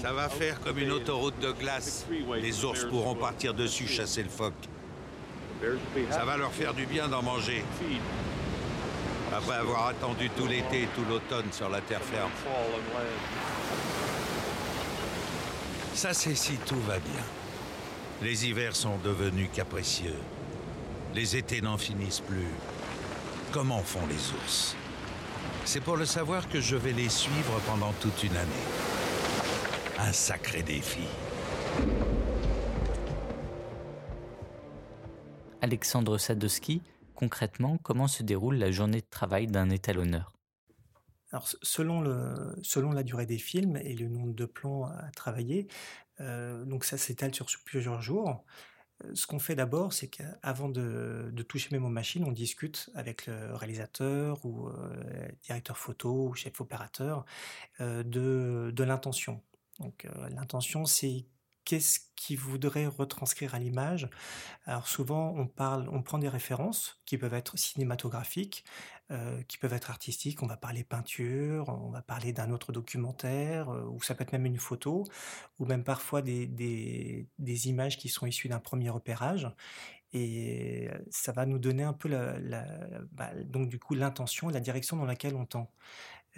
Ça 0.00 0.12
va 0.12 0.28
faire 0.28 0.60
comme 0.60 0.78
une 0.78 0.92
autoroute 0.92 1.38
de 1.40 1.52
glace. 1.52 2.06
Les 2.40 2.64
ours 2.64 2.84
pourront 2.84 3.14
partir 3.14 3.54
dessus 3.54 3.86
chasser 3.86 4.22
le 4.22 4.28
phoque. 4.28 4.54
Ça 6.10 6.24
va 6.24 6.36
leur 6.36 6.52
faire 6.52 6.74
du 6.74 6.86
bien 6.86 7.08
d'en 7.08 7.22
manger. 7.22 7.64
Après 9.32 9.56
avoir 9.56 9.86
attendu 9.86 10.28
tout 10.30 10.46
l'été 10.46 10.82
et 10.82 10.88
tout 10.88 11.04
l'automne 11.08 11.50
sur 11.52 11.68
la 11.68 11.80
terre 11.80 12.02
ferme. 12.02 12.30
Ça, 15.94 16.12
c'est 16.12 16.34
si 16.34 16.56
tout 16.66 16.80
va 16.80 16.98
bien. 16.98 17.22
Les 18.22 18.46
hivers 18.46 18.76
sont 18.76 18.98
devenus 18.98 19.48
capricieux. 19.52 20.16
Les 21.14 21.36
étés 21.36 21.60
n'en 21.60 21.76
finissent 21.76 22.20
plus. 22.20 22.48
Comment 23.52 23.82
font 23.82 24.06
les 24.08 24.32
ours? 24.42 24.76
C'est 25.64 25.80
pour 25.80 25.96
le 25.96 26.06
savoir 26.06 26.48
que 26.48 26.60
je 26.60 26.76
vais 26.76 26.92
les 26.92 27.08
suivre 27.08 27.60
pendant 27.66 27.92
toute 28.00 28.22
une 28.24 28.36
année. 28.36 28.91
Un 30.04 30.12
sacré 30.12 30.64
défi. 30.64 31.02
Alexandre 35.60 36.18
Sadowski, 36.18 36.82
concrètement, 37.14 37.78
comment 37.78 38.08
se 38.08 38.24
déroule 38.24 38.56
la 38.56 38.72
journée 38.72 39.00
de 39.00 39.06
travail 39.08 39.46
d'un 39.46 39.70
étalonneur? 39.70 40.32
Alors, 41.30 41.46
selon, 41.62 42.00
le, 42.00 42.34
selon 42.62 42.90
la 42.90 43.04
durée 43.04 43.26
des 43.26 43.38
films 43.38 43.76
et 43.76 43.94
le 43.94 44.08
nombre 44.08 44.34
de 44.34 44.44
plans 44.44 44.86
à 44.86 45.08
travailler, 45.14 45.68
euh, 46.18 46.64
donc 46.64 46.84
ça 46.84 46.98
s'étale 46.98 47.32
sur 47.32 47.46
plusieurs 47.64 48.02
jours. 48.02 48.44
Euh, 49.04 49.14
Ce 49.14 49.28
qu'on 49.28 49.38
fait 49.38 49.54
d'abord, 49.54 49.92
c'est 49.92 50.08
qu'avant 50.08 50.68
de, 50.68 51.30
de 51.32 51.42
toucher 51.44 51.68
même 51.70 51.84
aux 51.84 51.90
machines, 51.90 52.24
on 52.24 52.32
discute 52.32 52.90
avec 52.96 53.26
le 53.26 53.54
réalisateur 53.54 54.44
ou 54.44 54.66
euh, 54.66 55.28
directeur 55.44 55.78
photo 55.78 56.26
ou 56.26 56.34
chef 56.34 56.60
opérateur 56.60 57.24
euh, 57.80 58.02
de, 58.02 58.72
de 58.74 58.82
l'intention. 58.82 59.40
Donc 59.82 60.06
euh, 60.06 60.28
l'intention, 60.30 60.84
c'est 60.84 61.26
qu'est-ce 61.64 62.00
qu'il 62.16 62.38
voudrait 62.38 62.86
retranscrire 62.86 63.54
à 63.54 63.58
l'image. 63.58 64.08
Alors 64.66 64.88
souvent, 64.88 65.34
on 65.36 65.46
parle, 65.46 65.88
on 65.92 66.02
prend 66.02 66.18
des 66.18 66.28
références 66.28 67.00
qui 67.06 67.18
peuvent 67.18 67.34
être 67.34 67.58
cinématographiques, 67.58 68.64
euh, 69.12 69.42
qui 69.44 69.58
peuvent 69.58 69.72
être 69.74 69.90
artistiques. 69.90 70.42
On 70.42 70.46
va 70.46 70.56
parler 70.56 70.84
peinture, 70.84 71.68
on 71.68 71.90
va 71.90 72.02
parler 72.02 72.32
d'un 72.32 72.50
autre 72.52 72.72
documentaire, 72.72 73.70
euh, 73.70 73.84
ou 73.86 74.02
ça 74.02 74.14
peut 74.14 74.22
être 74.24 74.32
même 74.32 74.46
une 74.46 74.58
photo, 74.58 75.04
ou 75.58 75.66
même 75.66 75.84
parfois 75.84 76.22
des, 76.22 77.26
images 77.68 77.98
qui 77.98 78.08
sont 78.08 78.26
issues 78.26 78.48
d'un 78.48 78.60
premier 78.60 78.90
repérage. 78.90 79.48
Et 80.14 80.90
ça 81.10 81.32
va 81.32 81.46
nous 81.46 81.58
donner 81.58 81.84
un 81.84 81.94
peu 81.94 82.08
la, 82.08 82.38
la- 82.38 82.66
bah, 83.12 83.30
donc 83.44 83.68
du 83.68 83.78
coup 83.78 83.94
l'intention, 83.94 84.48
la 84.50 84.60
direction 84.60 84.96
dans 84.96 85.06
laquelle 85.06 85.34
on 85.36 85.46
tend. 85.46 85.72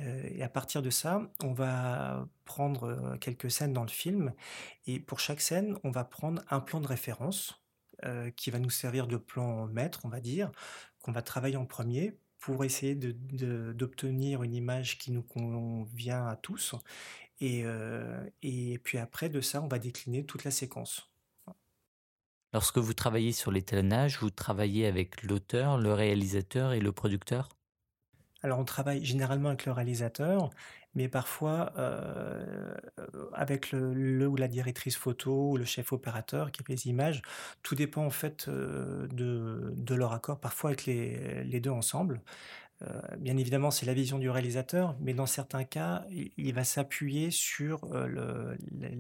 Euh, 0.01 0.29
et 0.31 0.43
à 0.43 0.49
partir 0.49 0.83
de 0.83 0.91
ça, 0.91 1.31
on 1.43 1.53
va 1.53 2.29
prendre 2.45 2.85
euh, 2.85 3.17
quelques 3.19 3.51
scènes 3.51 3.73
dans 3.73 3.83
le 3.83 3.89
film, 3.89 4.33
et 4.87 4.99
pour 4.99 5.21
chaque 5.21 5.41
scène, 5.41 5.79
on 5.85 5.91
va 5.91 6.05
prendre 6.05 6.43
un 6.51 6.61
plan 6.61 6.81
de 6.81 6.87
référence 6.87 7.63
euh, 8.05 8.31
qui 8.31 8.51
va 8.51 8.59
nous 8.59 8.71
servir 8.71 9.07
de 9.07 9.17
plan 9.17 9.67
maître, 9.67 10.01
on 10.05 10.09
va 10.09 10.21
dire, 10.21 10.51
qu'on 11.03 11.13
va 11.13 11.23
travailler 11.23 11.57
en 11.57 11.67
premier 11.67 12.19
pour 12.39 12.65
essayer 12.65 12.95
d'obtenir 12.95 14.43
une 14.43 14.55
image 14.55 14.99
qui 14.99 15.13
nous 15.13 15.23
convient 15.23 16.27
à 16.27 16.37
tous. 16.37 16.75
Et, 17.41 17.65
et 18.43 18.79
puis 18.79 18.99
après 18.99 19.31
de 19.31 19.41
ça, 19.41 19.63
on 19.63 19.69
va 19.69 19.79
décliner 19.79 20.27
toute 20.27 20.45
la 20.45 20.51
séquence. 20.51 21.11
Lorsque 22.53 22.77
vous 22.77 22.93
travaillez 22.93 23.33
sur 23.33 23.51
l'étalonnage, 23.51 24.19
vous 24.21 24.31
travaillez 24.31 24.87
avec 24.87 25.23
l'auteur, 25.23 25.79
le 25.79 25.95
réalisateur 25.95 26.75
et 26.75 26.81
le 26.81 26.93
producteur? 26.93 27.49
Alors 28.45 28.59
on 28.59 28.65
travaille 28.65 29.03
généralement 29.03 29.49
avec 29.49 29.65
le 29.65 29.73
réalisateur, 29.73 30.51
mais 30.95 31.09
parfois 31.09 31.73
euh, 31.79 32.75
avec 33.33 33.73
le, 33.73 34.29
ou 34.29 34.37
la 34.37 34.49
directrice 34.49 34.97
photo 34.97 35.53
ou 35.53 35.57
le 35.57 35.65
chef 35.65 35.95
opérateur 35.95 36.53
qui 36.53 36.63
fait 36.63 36.75
les 36.75 36.87
images. 36.89 37.23
Tout 37.63 37.75
dépend 37.75 38.05
en 38.05 38.11
fait 38.11 38.47
euh, 38.49 39.09
de, 39.11 39.95
leur 39.95 40.13
accord, 40.13 40.41
parfois 40.41 40.71
avec 40.71 40.85
les, 40.85 41.59
deux 41.59 41.71
ensemble. 41.71 42.21
Euh, 42.83 43.01
bien 43.17 43.39
évidemment, 43.39 43.71
c'est 43.71 43.87
la 43.87 43.95
vision 43.95 44.19
du 44.19 44.29
réalisateur, 44.29 44.95
mais 45.01 45.15
dans 45.15 45.25
certains 45.25 45.65
cas, 45.65 46.05
il, 46.11 46.53
va 46.53 46.65
s'appuyer 46.65 47.31
sur 47.31 47.89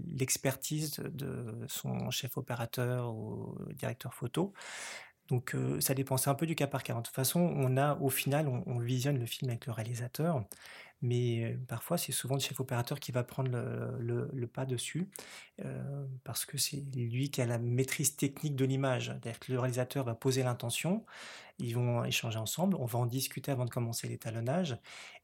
l'expertise 0.08 1.00
de 1.00 1.54
son 1.68 2.10
chef 2.10 2.38
opérateur 2.38 3.14
ou 3.14 3.58
directeur 3.74 4.14
photo. 4.14 4.54
Donc 5.28 5.56
ça 5.80 5.94
dépend, 5.94 6.16
c'est 6.16 6.30
un 6.30 6.34
peu 6.34 6.46
du 6.46 6.54
cas 6.54 6.66
par 6.66 6.82
cas. 6.82 6.94
De 6.94 7.00
toute 7.00 7.14
façon, 7.14 7.40
on 7.40 7.76
a 7.76 7.96
au 7.96 8.10
final, 8.10 8.46
on 8.48 8.78
visionne 8.78 9.18
le 9.18 9.26
film 9.26 9.50
avec 9.50 9.66
le 9.66 9.72
réalisateur 9.72 10.44
mais 11.04 11.58
parfois, 11.68 11.98
c'est 11.98 12.12
souvent 12.12 12.34
le 12.34 12.40
chef 12.40 12.58
opérateur 12.60 12.98
qui 12.98 13.12
va 13.12 13.24
prendre 13.24 13.50
le, 13.98 14.46
pas 14.46 14.64
dessus, 14.64 15.10
parce 16.24 16.46
que 16.46 16.56
c'est 16.56 16.78
lui 16.94 17.30
qui 17.30 17.42
a 17.42 17.46
la 17.46 17.58
maîtrise 17.58 18.16
technique 18.16 18.56
de 18.56 18.64
l'image. 18.64 19.06
C'est-à-dire 19.08 19.38
que 19.38 19.52
le 19.52 19.60
réalisateur 19.60 20.04
va 20.04 20.14
poser 20.14 20.42
l'intention, 20.42 21.04
ils 21.58 21.74
vont 21.74 22.04
échanger 22.04 22.38
ensemble, 22.38 22.76
on 22.80 22.86
va 22.86 22.98
en 22.98 23.06
discuter 23.06 23.52
avant 23.52 23.66
de 23.66 23.70
commencer 23.70 24.08
l'étalonnage, 24.08 24.78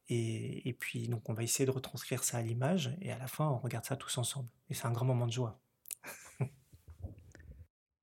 et, 0.07 0.69
et 0.69 0.73
puis 0.73 1.07
donc 1.07 1.27
on 1.29 1.33
va 1.33 1.41
essayer 1.43 1.65
de 1.65 1.71
retranscrire 1.71 2.23
ça 2.23 2.37
à 2.37 2.41
l'image, 2.43 2.95
et 3.01 3.11
à 3.11 3.17
la 3.17 3.27
fin, 3.27 3.47
on 3.49 3.57
regarde 3.57 3.85
ça 3.85 3.95
tous 3.95 4.17
ensemble. 4.19 4.49
Et 4.69 4.75
c'est 4.75 4.85
un 4.85 4.91
grand 4.91 5.05
moment 5.05 5.25
de 5.25 5.31
joie. 5.31 5.59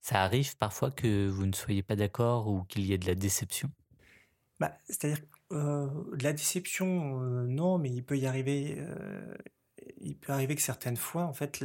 Ça 0.09 0.23
arrive 0.23 0.57
parfois 0.57 0.91
que 0.91 1.29
vous 1.29 1.45
ne 1.45 1.53
soyez 1.53 1.83
pas 1.83 1.95
d'accord 1.95 2.49
ou 2.49 2.62
qu'il 2.62 2.87
y 2.87 2.95
ait 2.95 2.99
de 2.99 3.07
la 3.07 3.15
déception? 3.15 3.71
Bah, 4.59 4.73
C'est-à-dire 4.85 5.21
de 5.50 6.23
la 6.23 6.33
déception, 6.33 7.21
non, 7.21 7.79
mais 7.79 7.91
il 7.91 8.03
peut 8.03 8.17
y 8.17 8.27
arriver, 8.27 8.83
il 9.99 10.17
peut 10.17 10.33
arriver 10.33 10.55
que 10.55 10.62
certaines 10.62 10.97
fois, 10.97 11.25
en 11.25 11.35
fait, 11.35 11.62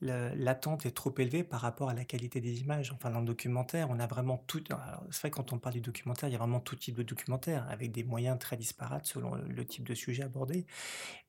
l'attente 0.00 0.86
est 0.86 0.92
trop 0.92 1.14
élevée 1.18 1.44
par 1.44 1.60
rapport 1.60 1.90
à 1.90 1.94
la 1.94 2.06
qualité 2.06 2.40
des 2.40 2.60
images. 2.60 2.90
Enfin, 2.92 3.10
dans 3.10 3.20
le 3.20 3.26
documentaire, 3.26 3.88
on 3.90 3.98
a 3.98 4.06
vraiment 4.06 4.38
tout. 4.46 4.62
C'est 5.10 5.20
vrai, 5.20 5.30
quand 5.30 5.52
on 5.52 5.58
parle 5.58 5.74
du 5.74 5.80
documentaire, 5.82 6.30
il 6.30 6.32
y 6.32 6.36
a 6.36 6.38
vraiment 6.38 6.60
tout 6.60 6.76
type 6.76 6.96
de 6.96 7.02
documentaire, 7.02 7.68
avec 7.68 7.92
des 7.92 8.04
moyens 8.04 8.38
très 8.38 8.56
disparates 8.56 9.04
selon 9.04 9.34
le 9.34 9.66
type 9.66 9.86
de 9.86 9.94
sujet 9.94 10.22
abordé. 10.22 10.66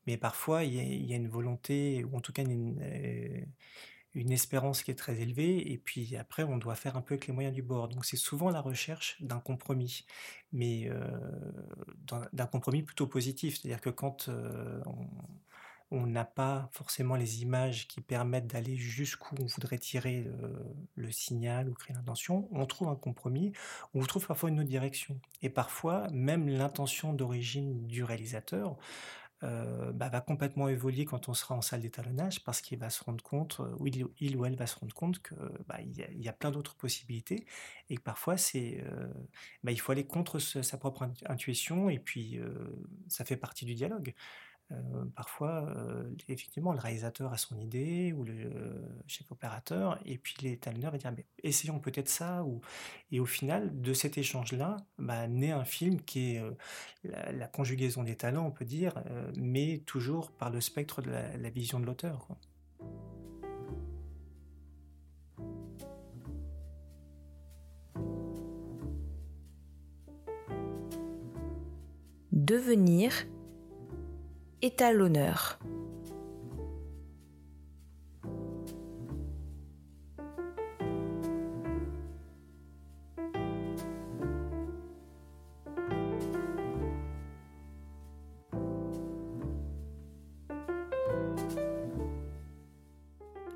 Mais 0.07 0.17
parfois, 0.17 0.63
il 0.63 0.73
y 0.73 1.13
a, 1.13 1.17
une 1.17 1.27
volonté, 1.27 2.05
ou 2.05 2.15
en 2.15 2.21
tout 2.21 2.31
cas 2.31 2.43
une, 2.43 2.51
une 2.51 3.45
espérance 4.15 4.83
qui 4.83 4.91
est 4.91 4.95
très 4.95 5.19
élevée, 5.21 5.71
et 5.71 5.77
puis 5.77 6.15
après, 6.15 6.43
on 6.43 6.57
doit 6.57 6.75
faire 6.75 6.97
un 6.97 7.01
peu 7.01 7.15
avec 7.15 7.27
les 7.27 7.33
moyens 7.33 7.53
du 7.53 7.61
bord. 7.61 7.87
Donc 7.87 8.05
c'est 8.05 8.17
souvent 8.17 8.49
la 8.49 8.61
recherche 8.61 9.21
d'un 9.21 9.39
compromis, 9.39 10.05
mais 10.51 10.89
d'un 12.33 12.45
compromis 12.47 12.83
plutôt 12.83 13.07
positif. 13.07 13.59
C'est-à-dire 13.59 13.81
que 13.81 13.89
quand 13.89 14.29
on 15.91 16.05
n'a 16.05 16.25
pas 16.25 16.69
forcément 16.71 17.15
les 17.15 17.41
images 17.41 17.87
qui 17.87 18.01
permettent 18.01 18.47
d'aller 18.47 18.75
jusqu'où 18.75 19.35
on 19.41 19.45
voudrait 19.45 19.79
tirer 19.79 20.27
le, 20.95 21.11
signal 21.11 21.69
ou 21.69 21.73
créer 21.73 21.95
l'intention, 21.95 22.47
on 22.51 22.65
trouve 22.65 22.89
un 22.89 22.95
compromis, 22.95 23.53
on 23.93 24.01
trouve 24.01 24.27
parfois 24.27 24.49
une 24.49 24.59
autre 24.59 24.69
direction. 24.69 25.19
Et 25.41 25.49
parfois, 25.49 26.07
même 26.11 26.47
l'intention 26.47 27.13
d'origine 27.13 27.87
du 27.87 28.03
réalisateur, 28.03 28.77
euh, 29.43 29.93
bah, 29.93 30.09
va 30.09 30.19
complètement 30.19 30.67
évoluer 30.67 31.05
quand 31.05 31.29
on 31.29 31.33
sera 31.33 31.55
en 31.55 31.61
salle 31.61 31.81
d'étalonnage 31.81 32.43
parce 32.43 32.59
qu'il 32.61 32.77
va 32.77 32.89
se 32.89 33.03
rendre 33.03 33.23
compte, 33.23 33.61
euh, 33.61 33.75
ou 33.79 33.87
il, 33.87 34.35
ou 34.35 34.45
elle 34.45 34.55
va 34.55 34.67
se 34.67 34.77
rendre 34.77 34.93
compte 34.93 35.21
qu'il 35.21 35.37
bah, 35.67 35.79
y, 35.81 36.27
a 36.27 36.33
plein 36.33 36.51
d'autres 36.51 36.75
possibilités 36.75 37.45
et 37.89 37.95
que 37.95 38.01
parfois 38.01 38.37
c'est, 38.37 38.83
euh, 38.85 39.07
bah, 39.63 39.71
il 39.71 39.79
faut 39.79 39.91
aller 39.93 40.05
contre 40.05 40.39
sa 40.39 40.77
propre 40.77 41.09
intuition 41.27 41.89
et 41.89 41.99
puis 41.99 42.39
ça 43.07 43.23
fait 43.23 43.37
partie 43.37 43.65
du 43.65 43.75
dialogue. 43.75 44.13
Euh, 44.71 45.05
parfois, 45.15 45.65
euh, 45.75 46.03
effectivement, 46.27 46.73
le 46.73 46.79
réalisateur 46.79 47.33
a 47.33 47.37
son 47.37 47.59
idée 47.59 48.13
ou 48.13 48.23
le 48.23 48.51
chef 49.07 49.31
opérateur, 49.31 49.99
et 50.05 50.17
puis 50.17 50.35
l'étalonneur 50.41 50.91
va 50.91 50.97
dire 50.97 51.11
mais 51.15 51.25
essayons 51.43 51.79
peut-être 51.79 52.09
ça. 52.09 52.45
Et 53.11 53.19
au 53.19 53.25
final, 53.25 53.81
de 53.81 53.93
cet 53.93 54.17
échange-là, 54.17 54.77
bah, 54.97 55.27
naît 55.27 55.51
un 55.51 55.65
film 55.65 56.01
qui 56.01 56.35
est 56.35 56.39
euh, 56.39 56.51
la, 57.03 57.47
conjugaison 57.47 58.03
des 58.03 58.15
talents, 58.15 58.45
on 58.45 58.51
peut 58.51 58.65
dire, 58.65 58.93
mais 59.35 59.79
toujours 59.85 60.31
par 60.31 60.49
le 60.49 60.61
spectre 60.61 61.01
de 61.01 61.09
la, 61.09 61.49
vision 61.49 61.79
de 61.79 61.85
l'auteur. 61.85 62.27
Devenir 72.31 73.13
l'honneur. 74.93 75.59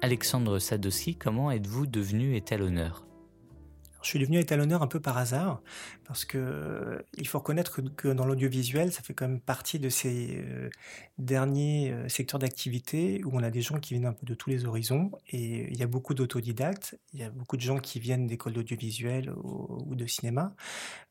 Alexandre 0.01 0.59
Sadowski, 0.59 1.15
comment 1.15 1.49
êtes-vous 1.49 1.85
devenu 1.87 2.35
étalonneur 2.35 3.05
je 4.03 4.09
suis 4.09 4.19
devenu 4.19 4.37
étalonneur 4.37 4.83
un 4.83 4.87
peu 4.87 4.99
par 4.99 5.17
hasard, 5.17 5.61
parce 6.05 6.25
que 6.25 6.37
euh, 6.37 7.01
il 7.17 7.27
faut 7.27 7.39
reconnaître 7.39 7.81
que, 7.95 8.09
dans 8.09 8.25
l'audiovisuel, 8.25 8.91
ça 8.91 9.01
fait 9.01 9.13
quand 9.13 9.27
même 9.27 9.39
partie 9.39 9.79
de 9.79 9.89
ces 9.89 10.43
euh, 10.45 10.69
derniers 11.17 11.91
euh, 11.91 12.09
secteurs 12.09 12.39
d'activité 12.39 13.21
où 13.23 13.31
on 13.33 13.41
a 13.41 13.49
des 13.49 13.61
gens 13.61 13.79
qui 13.79 13.93
viennent 13.93 14.05
un 14.05 14.13
peu 14.13 14.25
de 14.25 14.35
tous 14.35 14.49
les 14.49 14.65
horizons, 14.65 15.11
et 15.29 15.71
il 15.71 15.77
y 15.77 15.83
a 15.83 15.87
beaucoup 15.87 16.13
d'autodidactes, 16.13 16.99
il 17.13 17.21
y 17.21 17.23
a 17.23 17.29
beaucoup 17.29 17.55
de 17.55 17.61
gens 17.61 17.79
qui 17.79 17.99
viennent 17.99 18.27
d'écoles 18.27 18.53
d'audiovisuel 18.53 19.31
ou, 19.43 19.95
de 19.95 20.05
cinéma. 20.05 20.53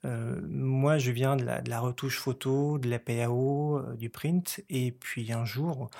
moi, 0.05 0.99
je 0.99 1.11
viens 1.11 1.37
de 1.37 1.45
la, 1.45 1.61
de 1.61 1.71
la, 1.71 1.81
retouche 1.81 2.19
photo, 2.19 2.79
de 2.79 2.89
la 2.89 2.99
PAO, 2.99 3.81
du 3.97 4.11
print, 4.11 4.61
et 4.69 4.93
puis 4.93 5.33
un 5.33 5.45
jour, 5.45 5.91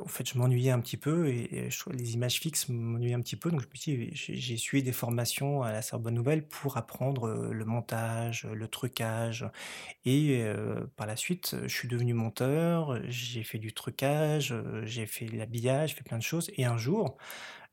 en 0.00 0.06
fait, 0.06 0.28
je 0.28 0.38
m'ennuyais 0.38 0.70
un 0.70 0.80
petit 0.80 0.96
peu 0.96 1.28
et, 1.28 1.68
les 1.92 2.14
images 2.14 2.38
fixes 2.40 2.68
m'ennuyaient 2.68 3.14
un 3.14 3.20
petit 3.20 3.36
peu. 3.36 3.50
Donc, 3.50 3.62
je 3.62 3.66
me 3.66 3.74
suis 3.74 4.10
j'ai 4.14 4.56
suivi 4.56 4.82
des 4.82 4.92
formations 4.92 5.62
à 5.62 5.72
la 5.72 5.82
Sorbonne 5.82 6.14
Nouvelle 6.14 6.46
pour 6.46 6.76
apprendre 6.76 7.28
euh, 7.28 7.52
le 7.52 7.64
montage, 7.64 8.46
le 8.52 8.68
trucage. 8.68 9.46
Et 10.04 10.42
euh, 10.42 10.86
par 10.96 11.06
la 11.06 11.16
suite, 11.16 11.56
je 11.62 11.74
suis 11.74 11.88
devenu 11.88 12.14
monteur, 12.14 13.00
j'ai 13.08 13.44
fait 13.44 13.58
du 13.58 13.72
trucage, 13.72 14.54
j'ai 14.84 15.06
fait 15.06 15.26
l'habillage, 15.26 15.90
j'ai 15.90 15.96
fait 15.96 16.04
plein 16.04 16.18
de 16.18 16.22
choses. 16.22 16.50
Et 16.56 16.64
un 16.64 16.76
jour, 16.76 17.16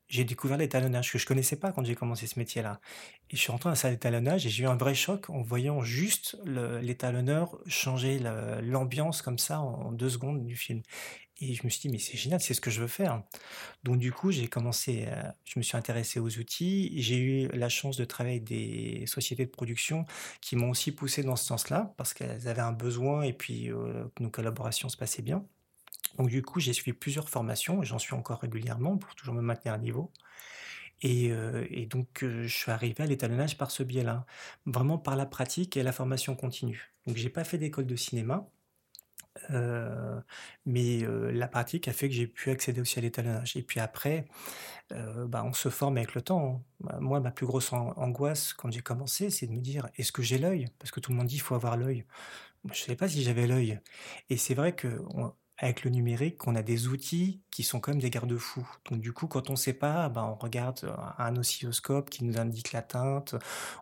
j'ai 0.10 0.24
découvert 0.24 0.58
l'étalonnage 0.58 1.12
que 1.12 1.20
je 1.20 1.26
connaissais 1.26 1.56
pas 1.56 1.72
quand 1.72 1.86
j'ai 1.86 1.96
commencé 1.96 2.26
ce 2.26 2.40
métier-là. 2.40 2.82
Et 3.30 3.36
je 3.36 3.42
suis 3.42 3.52
rentré 3.52 3.68
dans 3.68 3.72
la 3.72 3.76
salle 3.76 3.92
d'étalonnage 3.92 4.46
et 4.46 4.50
j'ai 4.50 4.64
eu 4.64 4.68
un 4.68 4.76
vrai 4.76 4.96
choc 4.96 5.30
en 5.30 5.42
voyant 5.42 5.82
juste 5.82 6.38
l'étalonneur 6.46 7.60
changer 7.68 8.20
l'ambiance 8.64 9.22
comme 9.22 9.38
ça 9.38 9.62
en 9.62 9.92
deux 9.92 10.10
secondes 10.10 10.46
du 10.46 10.56
film. 10.56 10.82
Et 11.42 11.54
je 11.54 11.64
me 11.64 11.70
suis 11.70 11.82
dit, 11.82 11.90
mais 11.90 12.00
c'est 12.00 12.18
génial, 12.18 12.42
c'est 12.42 12.54
ce 12.54 12.62
que 12.62 12.70
je 12.70 12.82
veux 12.82 12.88
faire. 12.88 13.24
Donc 13.84 13.98
du 13.98 14.12
coup, 14.12 14.32
j'ai 14.32 14.48
commencé, 14.48 15.08
je 15.46 15.58
me 15.58 15.64
suis 15.64 15.78
intéressé 15.78 16.20
aux 16.20 16.38
outils. 16.38 17.02
J'ai 17.02 17.18
eu 17.18 17.48
la 17.50 17.70
chance 17.70 17.96
de 17.98 18.06
travailler 18.06 18.38
avec 18.38 18.48
des 18.48 19.06
sociétés 19.08 19.46
de 19.46 19.52
production 19.52 20.06
qui 20.42 20.56
m'ont 20.56 20.70
aussi 20.72 20.92
poussé 20.92 21.24
dans 21.24 21.36
ce 21.36 21.46
sens-là, 21.46 21.94
parce 21.98 22.14
qu'elles 22.14 22.48
avaient 22.48 22.62
un 22.62 22.74
besoin 22.74 23.24
et 23.24 23.34
puis 23.34 23.72
euh, 23.72 24.06
nos 24.20 24.30
collaborations 24.30 24.90
se 24.90 24.98
passaient 24.98 25.22
bien. 25.22 25.46
Donc 26.18 26.30
du 26.30 26.42
coup, 26.42 26.60
j'ai 26.60 26.74
suivi 26.74 26.94
plusieurs 26.94 27.30
formations, 27.30 27.82
et 27.84 27.86
j'en 27.86 28.00
suis 28.00 28.14
encore 28.16 28.40
régulièrement 28.42 28.98
pour 28.98 29.16
toujours 29.16 29.36
me 29.36 29.42
maintenir 29.42 29.74
à 29.74 29.78
niveau. 29.78 30.12
Et, 31.02 31.32
euh, 31.32 31.66
donc, 31.90 32.24
euh, 32.24 32.44
je 32.44 32.58
suis 32.58 32.72
arrivé 32.72 33.04
à 33.04 33.08
l'étalonnage 33.08 33.58
par 33.58 33.72
ce 33.72 33.84
biais-là, 33.84 34.26
vraiment 34.66 34.98
par 34.98 35.16
la 35.16 35.26
pratique 35.26 35.78
et 35.78 35.84
la 35.84 35.94
formation 35.94 36.36
continue. 36.36 36.94
Donc, 37.08 37.16
j'ai 37.16 37.30
pas 37.30 37.44
fait 37.44 37.58
d'école 37.58 37.86
de 37.86 37.96
cinéma, 37.96 38.50
mais 40.66 41.00
la 41.32 41.48
pratique 41.48 41.88
a 41.88 41.94
fait 41.94 42.10
que 42.10 42.16
j'ai 42.16 42.28
pu 42.28 42.50
accéder 42.52 42.82
aussi 42.82 43.00
à 43.00 43.02
l'étalonnage. 43.02 43.56
Et 43.58 43.64
puis 43.64 43.80
après, 43.80 44.28
bah, 44.92 45.44
on 45.46 45.54
se 45.54 45.70
forme 45.70 45.98
avec 45.98 46.16
le 46.16 46.22
temps. 46.22 46.64
Bah, 46.80 46.98
moi, 47.00 47.20
ma 47.20 47.32
plus 47.32 47.46
grosse 47.46 47.72
angoisse 47.74 48.54
quand 48.54 48.72
j'ai 48.72 48.82
commencé, 48.82 49.30
c'est 49.30 49.48
de 49.48 49.52
me 49.52 49.62
dire 49.62 49.90
est-ce 49.98 50.12
que 50.12 50.22
j'ai 50.22 50.38
l'œil? 50.38 50.68
Parce 50.80 50.92
que 50.92 51.00
tout 51.00 51.12
le 51.12 51.18
monde 51.18 51.28
dit 51.28 51.36
qu'il 51.36 51.44
faut 51.44 51.56
avoir 51.56 51.78
l'œil. 51.78 52.06
Je 52.66 52.72
ne 52.72 52.76
savais 52.76 52.96
pas 52.96 53.08
si 53.08 53.24
j'avais 53.24 53.48
l'œil. 53.48 53.80
Et 54.30 54.38
c'est 54.38 54.54
vrai 54.54 54.76
que 54.76 55.02
avec 55.62 55.84
le 55.84 55.92
numérique, 55.92 56.48
on 56.48 56.56
a 56.56 56.62
des 56.62 56.88
outils 56.88 57.42
qui 57.52 57.64
sont 57.64 57.82
comme 57.82 58.00
des 58.00 58.10
garde-fous. 58.10 58.68
Donc 58.90 59.02
du 59.02 59.12
coup, 59.12 59.28
quand 59.28 59.50
on 59.50 59.54
ne 59.54 59.58
sait 59.58 59.74
pas, 59.74 60.08
ben, 60.08 60.24
on 60.24 60.36
regarde 60.36 60.80
euh, 60.86 60.96
un 61.18 61.36
oscilloscope 61.36 62.10
qui 62.10 62.24
nous 62.24 62.40
indique 62.40 62.72
la 62.72 62.82
teinte, 62.82 63.36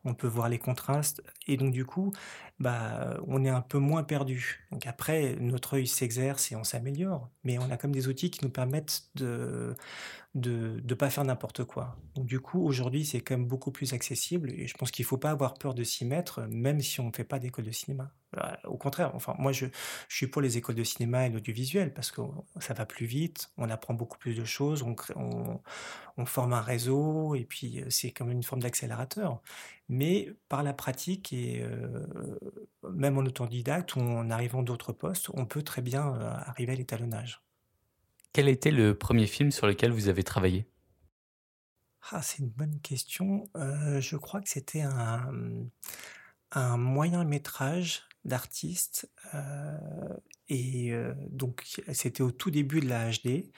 on 0.04 0.16
peut 0.16 0.28
voir 0.28 0.50
les 0.50 0.58
contrastes, 0.58 1.22
et 1.48 1.56
donc 1.56 1.72
du 1.72 1.86
coup, 1.86 2.12
bah, 2.60 3.20
on 3.28 3.46
est 3.46 3.50
un 3.50 3.62
peu 3.62 3.78
moins 3.78 4.04
perdu. 4.04 4.66
Donc 4.72 4.88
après, 4.88 5.36
notre 5.40 5.76
œil 5.76 5.86
s'exerce 5.86 6.52
et 6.52 6.56
on 6.56 6.64
s'améliore, 6.64 7.30
mais 7.44 7.60
on 7.60 7.70
a 7.70 7.78
comme 7.78 7.92
des 7.92 8.08
outils 8.08 8.32
qui 8.32 8.44
nous 8.44 8.52
permettent 8.52 9.10
de 9.16 9.76
de 10.36 10.84
ne 10.88 10.94
pas 10.94 11.10
faire 11.10 11.24
n'importe 11.26 11.64
quoi. 11.64 11.98
Donc 12.16 12.28
du 12.28 12.40
coup, 12.40 12.64
aujourd'hui, 12.64 13.06
c'est 13.06 13.22
quand 13.22 13.38
même 13.38 13.48
beaucoup 13.48 13.72
plus 13.72 13.94
accessible, 13.94 14.52
et 14.52 14.68
je 14.68 14.74
pense 14.76 14.92
qu'il 14.92 15.04
ne 15.04 15.08
faut 15.08 15.18
pas 15.18 15.32
avoir 15.32 15.56
peur 15.56 15.74
de 15.74 15.84
s'y 15.84 16.06
mettre, 16.06 16.42
même 16.50 16.82
si 16.82 17.00
on 17.00 17.08
ne 17.08 17.12
fait 17.12 17.24
pas 17.24 17.40
d'école 17.40 17.66
de 17.66 17.72
cinéma. 17.72 18.12
Au 18.66 18.78
contraire, 18.78 19.16
enfin, 19.16 19.36
moi, 19.40 19.52
je, 19.52 19.68
je 20.10 20.16
suis 20.16 20.28
pour 20.28 20.42
les 20.42 20.58
écoles 20.58 20.76
de 20.76 20.84
cinéma 20.84 21.26
et 21.26 21.30
l'audiovisuel 21.30 21.94
parce 21.94 22.12
que 22.12 22.22
ça 22.60 22.74
va 22.74 22.86
plus 22.86 23.06
vite, 23.06 23.52
on 23.58 23.70
apprend 23.70 23.94
beaucoup 23.94 24.18
plus 24.18 24.36
de 24.36 24.44
choses, 24.44 24.84
on, 24.84 24.96
on, 25.16 25.62
on 26.18 26.26
forme 26.26 26.54
un 26.54 26.62
réseau 26.62 27.36
et 27.36 27.46
puis 27.46 27.84
c'est 27.90 28.12
comme 28.12 28.30
une 28.30 28.44
forme 28.44 28.62
d'accélérateur. 28.62 29.42
Mais 29.88 30.34
par 30.50 30.62
la 30.62 30.74
pratique 30.74 31.32
et 31.32 31.66
même 32.84 33.18
en 33.18 33.22
autodidacte 33.22 33.96
ou 33.96 34.02
en 34.02 34.30
arrivant 34.30 34.62
d'autres 34.62 34.92
postes, 34.92 35.30
on 35.34 35.46
peut 35.46 35.64
très 35.64 35.82
bien 35.82 36.14
arriver 36.14 36.74
à 36.74 36.76
l'étalonnage. 36.76 37.42
Quel 38.34 38.50
était 38.50 38.72
le 38.72 38.96
premier 38.96 39.26
film 39.26 39.52
sur 39.52 39.68
lequel 39.68 39.92
vous 39.92 40.10
avez 40.10 40.24
travaillé? 40.24 40.68
Ah, 42.12 42.22
c'est 42.22 42.40
une 42.40 42.50
bonne 42.50 42.80
question. 42.82 43.46
je 43.56 44.16
crois 44.18 44.42
que 44.42 44.50
c'était 44.50 44.82
un, 44.82 45.32
un 46.52 46.78
moyen 46.78 47.24
métrage 47.24 48.04
d'artistes. 48.28 49.10
et 50.50 50.94
donc, 51.30 51.82
c'était 51.94 52.24
au 52.24 52.32
tout 52.32 52.52
début 52.52 52.80
de 52.80 52.88
la 52.88 53.10
HD. 53.12 53.52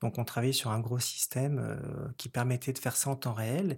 Donc, 0.00 0.18
on 0.18 0.24
travaillait 0.24 0.52
sur 0.52 0.70
un 0.70 0.80
gros 0.80 0.98
système 0.98 2.12
qui 2.16 2.28
permettait 2.28 2.72
de 2.72 2.78
faire 2.78 2.96
ça 2.96 3.10
en 3.10 3.16
temps 3.16 3.34
réel. 3.34 3.76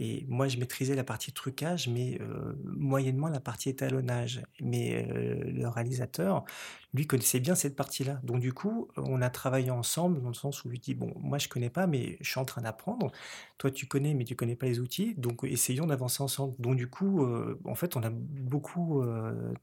Et 0.00 0.26
moi, 0.28 0.48
je 0.48 0.58
maîtrisais 0.58 0.96
la 0.96 1.04
partie 1.04 1.32
trucage, 1.32 1.88
mais 1.88 2.18
moyennement 2.64 3.28
la 3.28 3.38
partie 3.38 3.68
étalonnage. 3.68 4.42
Mais 4.60 5.06
le 5.06 5.68
réalisateur, 5.68 6.44
lui, 6.92 7.06
connaissait 7.06 7.38
bien 7.38 7.54
cette 7.54 7.76
partie-là. 7.76 8.20
Donc, 8.24 8.40
du 8.40 8.52
coup, 8.52 8.88
on 8.96 9.22
a 9.22 9.30
travaillé 9.30 9.70
ensemble 9.70 10.20
dans 10.20 10.28
le 10.28 10.34
sens 10.34 10.64
où 10.64 10.72
il 10.72 10.80
dit, 10.80 10.94
bon, 10.94 11.12
moi, 11.16 11.38
je 11.38 11.48
connais 11.48 11.70
pas, 11.70 11.86
mais 11.86 12.16
je 12.20 12.28
suis 12.28 12.40
en 12.40 12.44
train 12.44 12.62
d'apprendre. 12.62 13.12
Toi, 13.58 13.70
tu 13.70 13.86
connais, 13.86 14.14
mais 14.14 14.24
tu 14.24 14.34
connais 14.34 14.56
pas 14.56 14.66
les 14.66 14.80
outils. 14.80 15.14
Donc, 15.14 15.44
essayons 15.44 15.86
d'avancer 15.86 16.22
ensemble. 16.24 16.54
Donc, 16.58 16.74
du 16.76 16.88
coup, 16.88 17.24
en 17.64 17.74
fait, 17.76 17.96
on 17.96 18.02
a 18.02 18.10
beaucoup 18.10 19.04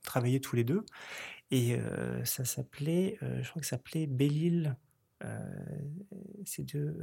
travaillé 0.02 0.40
tous 0.40 0.56
les 0.56 0.64
deux. 0.64 0.86
Et 1.52 1.78
ça 2.24 2.46
s'appelait, 2.46 3.18
je 3.22 3.50
crois 3.50 3.60
que 3.60 3.68
ça 3.68 3.76
s'appelait 3.76 4.08
Belle-Île. 4.08 4.78
c'est 6.46 6.64
de 6.74 6.96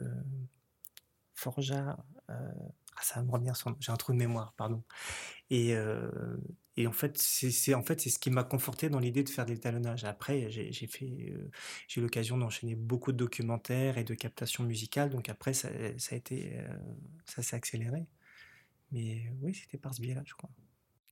Forja. 1.35 1.97
Ah, 2.99 3.03
ça 3.03 3.17
va 3.17 3.23
me 3.23 3.31
revenir, 3.31 3.55
j'ai 3.79 3.93
un 3.93 3.97
trou 3.97 4.13
de 4.13 4.19
mémoire, 4.19 4.55
pardon. 4.57 4.83
Et, 5.51 5.75
et 6.77 6.87
en 6.87 6.93
fait, 6.93 7.17
c'est 7.17 7.75
en 7.75 7.83
fait 7.83 8.01
c'est 8.01 8.11
ce 8.11 8.19
qui 8.19 8.31
m'a 8.31 8.43
conforté 8.43 8.91
dans 8.91 8.99
l'idée 8.99 9.23
de 9.23 9.29
faire 9.29 9.47
des 9.47 9.55
l'étalonnage. 9.55 10.05
Après, 10.05 10.51
j'ai 10.51 10.87
fait, 10.87 11.33
j'ai 11.87 12.01
eu 12.01 12.03
l'occasion 12.03 12.37
d'enchaîner 12.39 12.75
beaucoup 12.75 13.13
de 13.13 13.17
documentaires 13.17 13.99
et 13.99 14.05
de 14.05 14.15
captations 14.15 14.65
musicales. 14.65 15.11
Donc 15.11 15.29
après, 15.29 15.55
ça, 15.55 15.69
ça 15.97 16.15
a 16.15 16.19
été, 16.19 16.61
ça 17.25 17.43
s'est 17.43 17.57
accéléré. 17.57 18.07
Mais 18.91 19.31
oui, 19.43 19.55
c'était 19.55 19.79
par 19.79 19.95
ce 19.95 20.01
biais-là, 20.01 20.23
je 20.25 20.35
crois. 20.35 20.51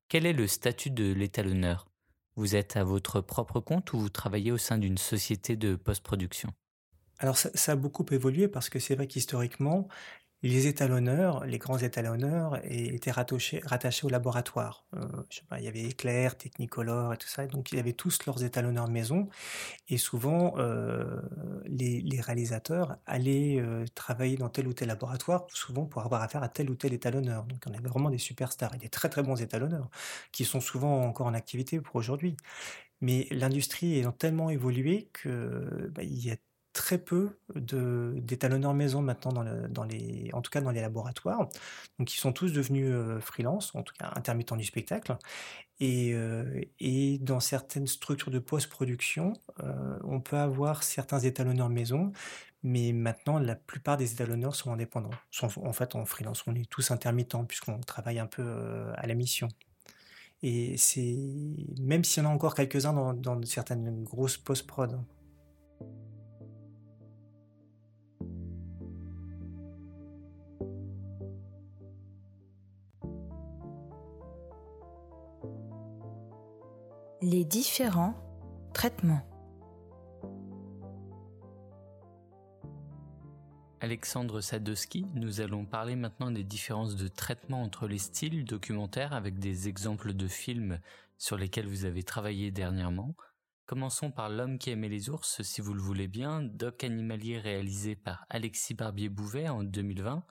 Quel 0.09 0.27
est 0.27 0.33
le 0.33 0.47
statut 0.47 0.91
de 0.91 1.13
l'étalonneur? 1.13 1.89
Vous 2.37 2.55
êtes 2.55 2.77
à 2.77 2.85
votre 2.85 3.21
propre 3.21 3.61
compte 3.61 3.93
ou 3.93 3.99
vous 3.99 4.09
travaillez 4.09 4.53
au 4.53 4.59
sein 4.59 4.79
d'une 4.79 4.99
société 4.99 5.57
de 5.57 5.75
post-production? 5.75 6.53
Alors 7.19 7.39
ça, 7.39 7.51
ça, 7.55 7.73
a 7.73 7.77
beaucoup 7.77 8.05
évolué 8.11 8.47
parce 8.47 8.69
que 8.69 8.79
c'est 8.79 8.95
vrai 8.95 9.07
qu'historiquement, 9.07 9.89
les 10.47 10.67
étalonneurs, 10.67 11.45
les 11.45 11.59
grands 11.59 11.79
étalonneurs 11.79 12.61
étaient 12.65 13.11
rattachés, 13.11 13.61
au 14.05 14.09
laboratoire. 14.09 14.87
Euh, 14.95 15.07
il 15.59 15.65
y 15.65 15.69
avait 15.69 15.83
Éclair, 15.83 16.37
Technicolor 16.37 17.15
et 17.15 17.17
tout 17.17 17.29
ça, 17.29 17.47
donc 17.47 17.73
ils 17.73 17.79
avaient 17.79 17.93
tous 17.93 18.25
leurs 18.27 18.45
étalonneurs 18.45 18.89
maison. 18.89 19.29
Et 19.89 19.99
souvent, 19.99 20.55
euh, 20.59 21.21
les, 21.67 22.21
réalisateurs 22.21 22.97
allaient 23.07 23.59
euh, 23.61 23.85
travailler 23.95 24.37
dans 24.37 24.49
tel 24.49 24.67
ou 24.69 24.73
tel 24.73 24.89
laboratoire, 24.89 25.47
souvent 25.53 25.85
pour 25.85 26.03
avoir 26.03 26.23
affaire 26.23 26.43
à 26.43 26.49
tel 26.49 26.71
ou 26.71 26.75
tel 26.75 26.93
étalonneur. 26.93 27.45
Donc 27.45 27.63
on 27.69 27.73
avait 27.75 27.89
vraiment 27.89 28.11
des 28.11 28.19
superstars 28.19 28.75
et 28.75 28.79
des 28.79 28.89
très 28.89 29.09
très 29.09 29.23
bons 29.23 29.41
étalonneurs, 29.41 29.91
qui 30.33 30.45
sont 30.45 30.61
souvent 30.61 31.03
encore 31.03 31.27
en 31.27 31.35
activité 31.35 31.81
pour 31.81 31.97
aujourd'hui. 31.97 32.37
Mais 33.01 33.27
l'industrie 33.31 33.99
ayant 33.99 34.13
tellement 34.13 34.51
évolué 34.51 35.11
que 35.13 35.91
bah, 35.95 36.03
y 36.03 36.31
a 36.31 36.37
très 36.77 36.99
peu 36.99 37.31
d'étalonneurs 37.55 38.75
maison 38.75 39.01
maintenant 39.01 39.33
dans, 39.33 39.43
le, 39.43 39.67
dans, 39.67 39.85
les, 39.85 40.29
en 40.35 40.43
tout 40.43 40.51
cas 40.51 40.61
dans 40.61 40.71
les 40.71 40.83
laboratoires. 40.83 41.49
Donc 41.99 42.15
ils 42.15 42.19
sont 42.19 42.35
tous 42.35 42.53
devenus 42.53 42.91
euh, 42.93 43.19
freelance, 43.19 43.75
en 43.75 43.83
tout 43.83 43.95
cas 43.99 44.13
intermittents 44.15 44.57
du 44.57 44.65
spectacle. 44.65 45.17
Et, 45.81 46.13
euh, 46.13 46.65
dans 47.21 47.41
certaines 47.41 47.87
structures 47.87 48.31
de 48.31 48.39
post-production, 48.39 49.33
euh, 49.65 49.99
on 50.05 50.21
peut 50.21 50.37
avoir 50.37 50.83
certains 50.83 51.19
étalonneurs 51.19 51.71
maison, 51.71 52.13
mais 52.63 52.93
maintenant 52.93 53.39
la 53.39 53.57
plupart 53.57 53.97
des 53.97 54.13
étalonneurs 54.13 54.55
sont 54.55 54.71
indépendants, 54.71 55.11
sont 55.31 55.49
en 55.65 55.73
fait 55.73 55.95
en 55.95 56.05
freelance. 56.05 56.47
On 56.47 56.55
est 56.55 56.69
tous 56.69 56.91
intermittents 56.91 57.47
puisqu'on 57.47 57.81
travaille 57.81 58.19
un 58.19 58.27
peu 58.27 58.93
à 58.97 59.07
la 59.07 59.15
mission. 59.15 59.49
Et 60.43 60.77
c'est 60.77 61.17
même 61.81 62.05
s'il 62.05 62.23
y 62.23 62.27
en 62.27 62.29
a 62.29 62.33
encore 62.35 62.55
quelques-uns 62.55 62.93
dans, 62.93 63.15
dans 63.15 63.43
certaines 63.45 64.05
grosses 64.05 64.37
post-prod. 64.37 65.01
Les 77.23 77.45
différents 77.45 78.15
traitements. 78.75 79.27
Alexandre 83.81 84.43
Sadowski, 84.43 85.07
nous 85.15 85.41
allons 85.41 85.65
parler 85.65 85.97
maintenant 85.97 86.31
des 86.31 86.45
différences 86.45 86.95
de 86.97 87.09
traitement 87.09 87.63
entre 87.63 87.89
les 87.89 87.99
styles 87.99 88.45
documentaires 88.45 89.15
avec 89.15 89.39
des 89.39 89.67
exemples 89.67 90.13
de 90.13 90.29
films 90.29 90.79
sur 91.17 91.39
lesquels 91.39 91.69
vous 91.69 91.87
avez 91.87 92.03
travaillé 92.03 92.51
dernièrement. 92.51 93.15
Commençons 93.65 94.11
par 94.11 94.29
L'homme 94.29 94.59
qui 94.59 94.71
aimait 94.71 94.89
les 94.89 95.09
ours, 95.09 95.41
si 95.43 95.61
vous 95.63 95.73
le 95.73 95.81
voulez 95.81 96.09
bien, 96.09 96.43
doc 96.43 96.85
animalier 96.85 97.39
réalisé 97.39 97.97
par 97.97 98.27
Alexis 98.29 98.75
Barbier-Bouvet 98.75 99.49
en 99.49 99.63
2020, 99.63 100.23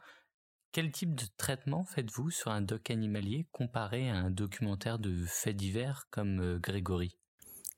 quel 0.76 0.92
type 0.92 1.16
de 1.16 1.24
traitement 1.38 1.86
faites-vous 1.86 2.32
sur 2.32 2.52
un 2.52 2.60
doc 2.60 2.92
animalier 2.92 3.48
comparé 3.54 4.10
à 4.10 4.16
un 4.16 4.30
documentaire 4.30 5.00
de 5.00 5.24
faits 5.26 5.56
divers 5.56 6.08
comme 6.12 6.42
euh, 6.42 6.60
Grégory? 6.60 7.18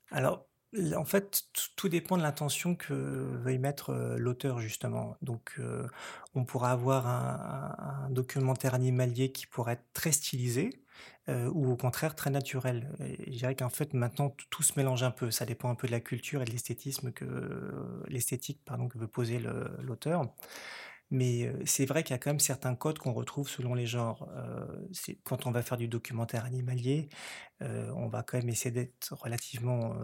Alors, 0.09 0.47
en 0.95 1.05
fait, 1.05 1.43
tout 1.75 1.89
dépend 1.89 2.17
de 2.17 2.23
l'intention 2.23 2.73
que 2.75 2.93
veuille 2.93 3.59
mettre 3.59 3.91
euh, 3.91 4.17
l'auteur, 4.17 4.59
justement. 4.61 5.15
Donc, 5.21 5.53
euh, 5.59 5.87
on 6.33 6.43
pourra 6.43 6.71
avoir 6.71 7.05
un, 7.05 8.09
documentaire 8.09 8.73
animalier 8.73 9.31
qui 9.31 9.45
pourrait 9.45 9.73
être 9.73 9.93
très 9.93 10.11
stylisé, 10.11 10.81
ou 11.27 11.69
au 11.69 11.75
contraire 11.75 12.15
très 12.15 12.29
naturel. 12.29 12.89
je 12.99 13.37
dirais 13.37 13.53
qu'en 13.53 13.69
fait, 13.69 13.93
maintenant, 13.93 14.33
tout 14.49 14.63
se 14.63 14.73
mélange 14.77 15.03
un 15.03 15.11
peu. 15.11 15.29
Ça 15.29 15.45
dépend 15.45 15.69
un 15.69 15.75
peu 15.75 15.85
de 15.85 15.91
la 15.91 15.99
culture 15.99 16.41
et 16.41 16.45
de 16.45 16.51
l'esthétisme 16.51 17.11
que 17.11 18.05
l'esthétique, 18.07 18.61
pardon, 18.63 18.87
que 18.87 18.97
veut 18.97 19.09
poser 19.09 19.39
l'auteur. 19.79 20.33
Mais 21.09 21.51
c'est 21.65 21.85
vrai 21.85 22.03
qu'il 22.03 22.13
y 22.13 22.15
a 22.15 22.17
quand 22.17 22.31
même 22.31 22.39
certains 22.39 22.75
codes 22.75 22.99
qu'on 22.99 23.13
retrouve 23.13 23.47
selon 23.49 23.73
les 23.73 23.85
genres. 23.85 24.27
quand 25.23 25.45
on 25.45 25.51
va 25.51 25.61
faire 25.61 25.77
du 25.77 25.87
documentaire 25.87 26.45
animalier, 26.45 27.09
on 27.61 28.07
va 28.07 28.23
quand 28.23 28.37
même 28.37 28.49
essayer 28.49 28.71
d'être 28.71 29.13
relativement 29.13 29.95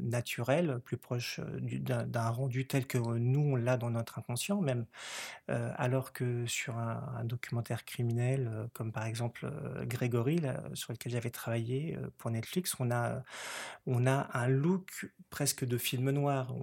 naturel, 0.00 0.80
plus 0.84 0.96
proche 0.96 1.40
d'un 1.40 2.30
rendu 2.30 2.66
tel 2.66 2.86
que 2.86 2.98
nous 2.98 3.40
on 3.40 3.56
l'a 3.56 3.76
dans 3.76 3.90
notre 3.90 4.18
inconscient 4.18 4.60
même. 4.60 4.86
alors 5.48 6.12
que 6.12 6.46
sur 6.46 6.78
un, 6.78 7.24
documentaire 7.24 7.84
criminel, 7.84 8.68
comme 8.72 8.92
par 8.92 9.04
exemple 9.04 9.50
Grégory, 9.82 10.40
sur 10.74 10.92
lequel 10.92 11.12
j'avais 11.12 11.30
travaillé 11.30 11.98
pour 12.18 12.30
Netflix, 12.30 12.74
on 12.80 12.90
a, 12.90 13.22
on 13.86 14.06
a 14.06 14.28
un 14.32 14.48
look 14.48 15.10
presque 15.30 15.64
de 15.64 15.78
film 15.78 16.10
noir, 16.10 16.54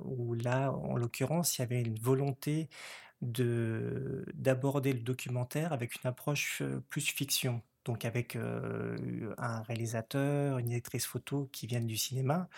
où 0.00 0.34
là, 0.34 0.72
en 0.72 0.96
l'occurrence, 0.96 1.58
il 1.58 1.62
y 1.62 1.64
avait 1.64 1.80
une 1.80 1.98
volonté 1.98 2.68
de 3.22 4.24
d'aborder 4.34 4.92
le 4.92 5.00
documentaire 5.00 5.72
avec 5.72 5.94
une 6.02 6.08
approche 6.08 6.62
plus 6.88 7.06
fiction. 7.06 7.62
Donc 7.86 8.04
avec 8.04 8.36
un 8.36 9.62
réalisateur, 9.62 10.58
une 10.58 10.66
directrice 10.66 11.06
photo 11.06 11.48
qui 11.50 11.66
viennent 11.66 11.86
du 11.86 11.96
cinéma 11.96 12.50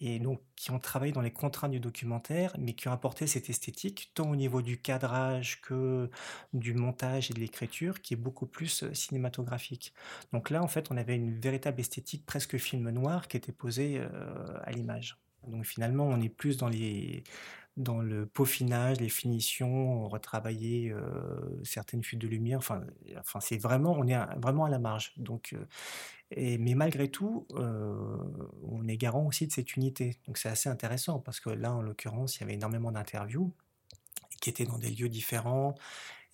et 0.00 0.18
donc 0.18 0.42
qui 0.56 0.72
ont 0.72 0.80
travaillé 0.80 1.12
dans 1.12 1.20
les 1.20 1.32
contraintes 1.32 1.70
du 1.70 1.78
documentaire, 1.78 2.52
mais 2.58 2.74
qui 2.74 2.88
ont 2.88 2.92
apporté 2.92 3.28
cette 3.28 3.48
esthétique 3.48 4.10
tant 4.14 4.28
au 4.28 4.34
niveau 4.34 4.62
du 4.62 4.80
cadrage 4.80 5.60
que 5.60 6.10
du 6.52 6.74
montage 6.74 7.30
et 7.30 7.34
de 7.34 7.38
l'écriture, 7.40 8.02
qui 8.02 8.14
est 8.14 8.16
beaucoup 8.16 8.46
plus 8.46 8.84
cinématographique. 8.92 9.94
Donc 10.32 10.50
là, 10.50 10.60
en 10.62 10.68
fait, 10.68 10.90
on 10.90 10.96
avait 10.96 11.14
une 11.14 11.38
véritable 11.38 11.80
esthétique 11.80 12.26
presque 12.26 12.58
film 12.58 12.90
noir 12.90 13.28
qui 13.28 13.36
était 13.36 13.52
posée 13.52 14.00
à 14.64 14.72
l'image. 14.72 15.18
Donc 15.46 15.66
finalement, 15.66 16.06
on 16.06 16.20
est 16.20 16.28
plus 16.28 16.56
dans 16.56 16.68
les 16.68 17.22
dans 17.76 18.00
le 18.00 18.26
peaufinage, 18.26 19.00
les 19.00 19.08
finitions, 19.08 20.08
retravailler 20.08 20.92
euh, 20.92 21.00
certaines 21.64 22.04
fuites 22.04 22.20
de 22.20 22.28
lumière. 22.28 22.58
Enfin, 22.58 22.84
enfin 23.18 23.40
c'est 23.40 23.58
vraiment, 23.58 23.92
on 23.98 24.06
est 24.06 24.16
vraiment 24.40 24.64
à 24.64 24.70
la 24.70 24.78
marge. 24.78 25.12
Donc, 25.16 25.54
euh, 25.54 25.66
mais 26.60 26.74
malgré 26.74 27.10
tout, 27.10 27.46
euh, 27.54 28.18
on 28.62 28.86
est 28.88 28.96
garant 28.96 29.26
aussi 29.26 29.46
de 29.46 29.52
cette 29.52 29.76
unité. 29.76 30.18
Donc 30.26 30.38
c'est 30.38 30.48
assez 30.48 30.68
intéressant 30.68 31.18
parce 31.20 31.40
que 31.40 31.50
là, 31.50 31.72
en 31.74 31.82
l'occurrence, 31.82 32.36
il 32.36 32.40
y 32.40 32.44
avait 32.44 32.54
énormément 32.54 32.92
d'interviews 32.92 33.52
qui 34.40 34.50
étaient 34.50 34.66
dans 34.66 34.78
des 34.78 34.90
lieux 34.90 35.08
différents 35.08 35.74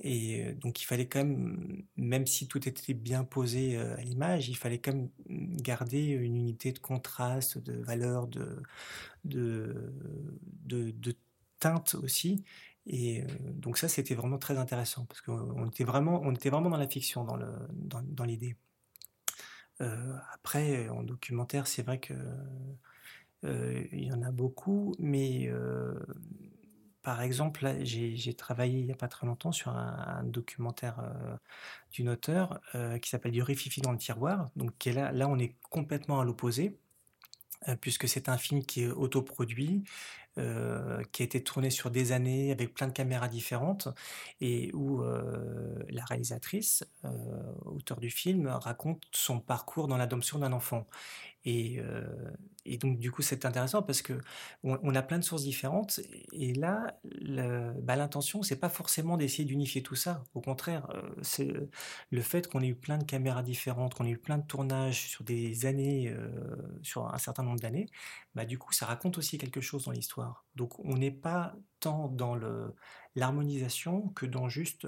Et 0.01 0.55
donc 0.55 0.83
il 0.83 0.87
fallait 0.87 1.09
quand 1.09 1.21
même, 1.21 1.85
même 1.97 2.27
si 2.27 2.49
tout 2.49 2.69
était 2.69 2.95
bien 2.95 3.25
posé 3.25 3.77
à 3.79 3.97
l'image, 4.03 4.49
il 4.49 4.57
fallait 4.57 4.79
quand 4.81 4.95
même 4.95 5.11
garder 5.29 6.09
une 6.09 6.37
unité 6.37 6.73
de 6.73 6.79
contraste, 6.81 7.59
de 7.59 7.75
valeur, 7.75 8.27
de, 8.29 8.63
de, 9.25 9.75
de 10.67 11.15
teinte 11.61 11.95
aussi. 11.97 12.45
Et 12.87 13.25
donc 13.53 13.79
ça, 13.79 13.89
c'était 13.89 14.15
vraiment 14.15 14.39
très 14.39 14.59
intéressant 14.59 15.05
parce 15.05 15.21
qu'on 15.21 15.69
était 15.69 15.85
vraiment, 15.85 16.31
était 16.33 16.51
vraiment 16.51 16.71
dans 16.71 16.77
la 16.77 16.89
fiction, 16.89 17.25
dans 17.25 17.37
le, 17.37 17.47
dans, 17.73 18.25
l'idée. 18.25 18.57
après, 19.79 20.89
en 20.89 21.03
documentaire, 21.03 21.67
c'est 21.67 21.83
vrai 21.83 22.01
que 22.01 22.15
y 23.45 24.13
en 24.13 24.23
a 24.23 24.31
beaucoup, 24.33 24.95
mais 24.99 25.51
par 27.03 27.23
exemple, 27.23 27.67
j'ai 27.83 28.35
travaillé 28.35 28.81
il 28.81 28.87
n'y 28.87 28.93
a 28.93 28.97
pas 28.97 29.09
très 29.09 29.27
longtemps 29.27 29.53
sur 29.53 29.71
un, 29.73 30.23
documentaire 30.25 31.01
d'une 31.93 32.09
auteure 32.09 32.61
qui 33.01 33.11
s'appelle 33.11 33.33
Du 33.33 33.45
Fifi 33.55 33.81
dans 33.83 33.93
le 33.93 33.99
tiroir. 33.99 34.51
Donc 34.57 34.85
là, 34.87 35.13
là, 35.13 35.29
on 35.29 35.39
est 35.39 35.55
complètement 35.69 36.21
à 36.21 36.25
l'opposé, 36.25 36.79
puisque 37.81 38.09
c'est 38.09 38.29
un 38.29 38.39
film 38.39 38.65
qui 38.65 38.85
est 38.85 38.91
autoproduit, 38.91 39.85
euh, 40.39 41.03
qui 41.11 41.23
a 41.23 41.25
été 41.25 41.43
tourné 41.43 41.71
sur 41.71 41.91
des 41.91 42.13
années 42.13 42.53
avec 42.53 42.73
plein 42.73 42.87
de 42.87 42.93
caméras 42.93 43.27
différentes 43.27 43.89
et 44.41 44.71
où 44.75 45.03
euh, 45.03 45.75
la 45.89 46.05
réalisatrice, 46.05 46.85
euh, 47.05 47.09
auteur 47.65 47.99
du 47.99 48.11
film, 48.11 48.47
raconte 48.47 49.03
son 49.11 49.41
parcours 49.41 49.89
dans 49.89 49.97
l'adoption 49.97 50.39
d'un 50.39 50.53
enfant. 50.53 50.87
Et, 51.45 51.81
et, 52.67 52.77
donc 52.77 52.99
du 52.99 53.11
coup 53.11 53.23
c'est 53.23 53.47
intéressant 53.47 53.83
parce 53.83 54.03
que 54.03 54.21
on, 54.63 54.95
a 54.95 55.03
plein 55.03 55.19
de 55.19 55.25
sources 55.25 55.43
différentes 55.43 56.01
et 56.33 56.53
là 56.53 56.99
bah, 57.83 57.97
l'intention 57.97 58.43
c'est 58.43 58.57
pas 58.57 58.69
forcément 58.69 59.17
d'essayer 59.17 59.45
d'unifier 59.45 59.83
tout 59.83 59.95
ça. 59.95 60.23
Au 60.35 60.41
contraire, 60.41 60.87
c'est 61.23 61.53
le 62.11 62.23
fait 62.23 62.49
qu'on 62.49 62.61
ait 62.61 62.69
eu 62.69 62.75
plein 62.75 62.99
de 62.99 63.05
caméras 63.05 63.43
différentes, 63.43 63.95
qu'on 63.95 64.05
ait 64.05 64.11
eu 64.11 64.19
plein 64.19 64.39
de 64.39 64.47
tournages 64.47 65.09
sur 65.09 65.25
des 65.25 65.65
années, 65.67 66.15
sur 66.83 67.13
un 67.13 67.19
certain 67.19 67.43
nombre 67.43 67.61
d'années, 67.61 67.87
bah 68.35 68.45
du 68.45 68.59
coup 68.59 68.73
ça 68.73 68.87
raconte 68.87 69.19
aussi 69.19 69.39
quelque 69.39 69.61
chose 69.61 69.85
dans 69.85 69.93
l'histoire. 69.93 70.45
Donc 70.57 70.79
on 70.81 70.97
n'est 70.97 71.11
pas 71.11 71.55
tant 71.81 72.09
dans 72.09 72.39
l'harmonisation 73.15 74.09
que 74.11 74.27
dans 74.27 74.49
juste 74.49 74.87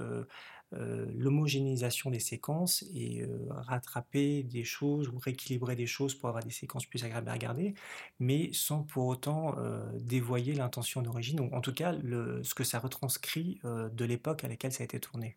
euh, 0.72 0.82
euh, 0.82 1.06
l'homogénéisation 1.16 2.10
des 2.10 2.20
séquences 2.20 2.84
et 2.94 3.22
euh, 3.22 3.46
rattraper 3.50 4.42
des 4.42 4.64
choses 4.64 5.08
ou 5.08 5.18
rééquilibrer 5.18 5.76
des 5.76 5.86
choses 5.86 6.14
pour 6.14 6.28
avoir 6.28 6.42
des 6.42 6.50
séquences 6.50 6.86
plus 6.86 7.04
agréables 7.04 7.28
à 7.28 7.32
regarder, 7.32 7.74
mais 8.18 8.50
sans 8.52 8.82
pour 8.82 9.06
autant 9.06 9.54
dévoyer 10.00 10.54
l'intention 10.54 11.02
d'origine, 11.02 11.40
ou 11.40 11.54
en 11.54 11.60
tout 11.60 11.72
cas 11.72 11.92
ce 11.92 12.54
que 12.54 12.64
ça 12.64 12.78
retranscrit 12.78 13.60
de 13.64 14.04
l'époque 14.04 14.44
à 14.44 14.48
laquelle 14.48 14.72
ça 14.72 14.82
a 14.82 14.84
été 14.84 15.00
tourné. 15.00 15.36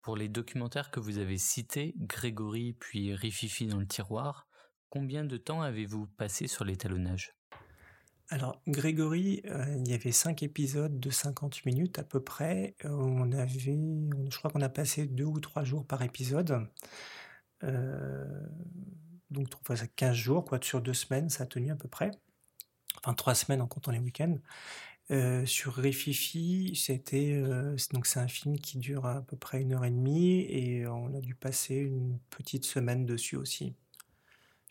Pour 0.00 0.16
les 0.16 0.28
documentaires 0.28 0.90
que 0.90 1.00
vous 1.00 1.18
avez 1.18 1.38
cités, 1.38 1.94
Grégory 1.98 2.74
puis 2.78 3.14
Rififi 3.14 3.66
dans 3.66 3.78
le 3.78 3.86
tiroir, 3.86 4.46
combien 4.88 5.24
de 5.24 5.36
temps 5.36 5.62
avez-vous 5.62 6.06
passé 6.06 6.46
sur 6.46 6.64
l'étalonnage? 6.64 7.34
Alors, 8.32 8.62
Grégory, 8.66 9.42
euh, 9.44 9.76
il 9.76 9.90
y 9.90 9.92
avait 9.92 10.10
cinq 10.10 10.42
épisodes 10.42 10.98
de 10.98 11.10
50 11.10 11.66
minutes 11.66 11.98
à 11.98 12.02
peu 12.02 12.18
près. 12.18 12.74
Euh, 12.86 12.88
on 12.88 13.30
avait, 13.30 13.78
je 14.30 14.38
crois 14.38 14.50
qu'on 14.50 14.62
a 14.62 14.70
passé 14.70 15.06
deux 15.06 15.26
ou 15.26 15.38
trois 15.38 15.64
jours 15.64 15.86
par 15.86 16.00
épisode. 16.00 16.66
Euh, 17.62 18.24
donc, 19.30 19.48
15 19.96 20.16
jours, 20.16 20.46
quoi, 20.46 20.58
sur 20.62 20.80
deux 20.80 20.94
semaines, 20.94 21.28
ça 21.28 21.42
a 21.44 21.46
tenu 21.46 21.70
à 21.72 21.76
peu 21.76 21.88
près. 21.88 22.10
Enfin, 23.04 23.12
trois 23.12 23.34
semaines 23.34 23.60
en 23.60 23.66
comptant 23.66 23.90
les 23.92 23.98
week-ends. 23.98 24.38
sur 25.44 25.74
Réfifi, 25.74 26.74
c'était 26.74 27.42
donc 27.92 28.06
c'est 28.06 28.20
un 28.20 28.28
film 28.28 28.58
qui 28.58 28.78
dure 28.78 29.04
à 29.04 29.20
peu 29.20 29.36
près 29.36 29.60
une 29.60 29.74
heure 29.74 29.84
et 29.84 29.90
demie 29.90 30.40
et 30.48 30.86
on 30.86 31.14
a 31.14 31.20
dû 31.20 31.34
passer 31.34 31.74
une 31.76 32.18
petite 32.30 32.64
semaine 32.64 33.04
dessus 33.04 33.36
aussi. 33.36 33.74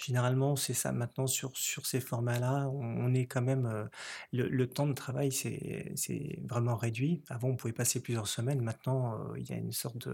Généralement, 0.03 0.55
c'est 0.55 0.73
ça. 0.73 0.91
Maintenant, 0.91 1.27
sur, 1.27 1.51
ces 1.55 2.01
formats-là, 2.01 2.69
on, 2.73 3.13
est 3.13 3.27
quand 3.27 3.41
même. 3.41 3.65
Euh, 3.67 3.85
le, 4.33 4.67
temps 4.67 4.87
de 4.87 4.93
travail, 4.93 5.31
c'est 5.31 6.39
vraiment 6.43 6.75
réduit. 6.75 7.23
Avant, 7.29 7.49
on 7.49 7.55
pouvait 7.55 7.73
passer 7.73 8.01
plusieurs 8.01 8.27
semaines. 8.27 8.61
Maintenant, 8.61 9.19
euh, 9.19 9.39
il 9.39 9.47
y 9.47 9.53
a 9.53 9.57
une 9.57 9.71
sorte 9.71 10.07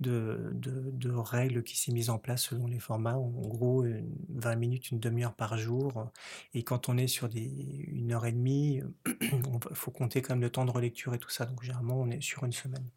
de, 0.00 0.52
règle 1.18 1.62
qui 1.62 1.76
s'est 1.78 1.92
mise 1.92 2.10
en 2.10 2.18
place 2.18 2.42
selon 2.44 2.66
les 2.66 2.80
formats. 2.80 3.16
En 3.16 3.28
gros, 3.30 3.84
20 4.30 4.56
minutes, 4.56 4.90
une 4.90 4.98
demi-heure 4.98 5.34
par 5.34 5.56
jour. 5.56 6.10
Et 6.54 6.64
quand 6.64 6.88
on 6.88 6.98
est 6.98 7.06
sur 7.06 7.28
une 7.34 8.12
heure 8.12 8.26
et 8.26 8.32
demie, 8.32 8.82
il 9.20 9.40
faut 9.74 9.92
compter 9.92 10.20
quand 10.20 10.34
même 10.34 10.42
le 10.42 10.50
temps 10.50 10.64
de 10.64 10.72
relecture 10.72 11.14
et 11.14 11.18
tout 11.18 11.30
ça. 11.30 11.46
Donc, 11.46 11.62
généralement, 11.62 12.00
on 12.00 12.10
est 12.10 12.20
sur 12.20 12.44
une 12.44 12.52
semaine. 12.52 12.88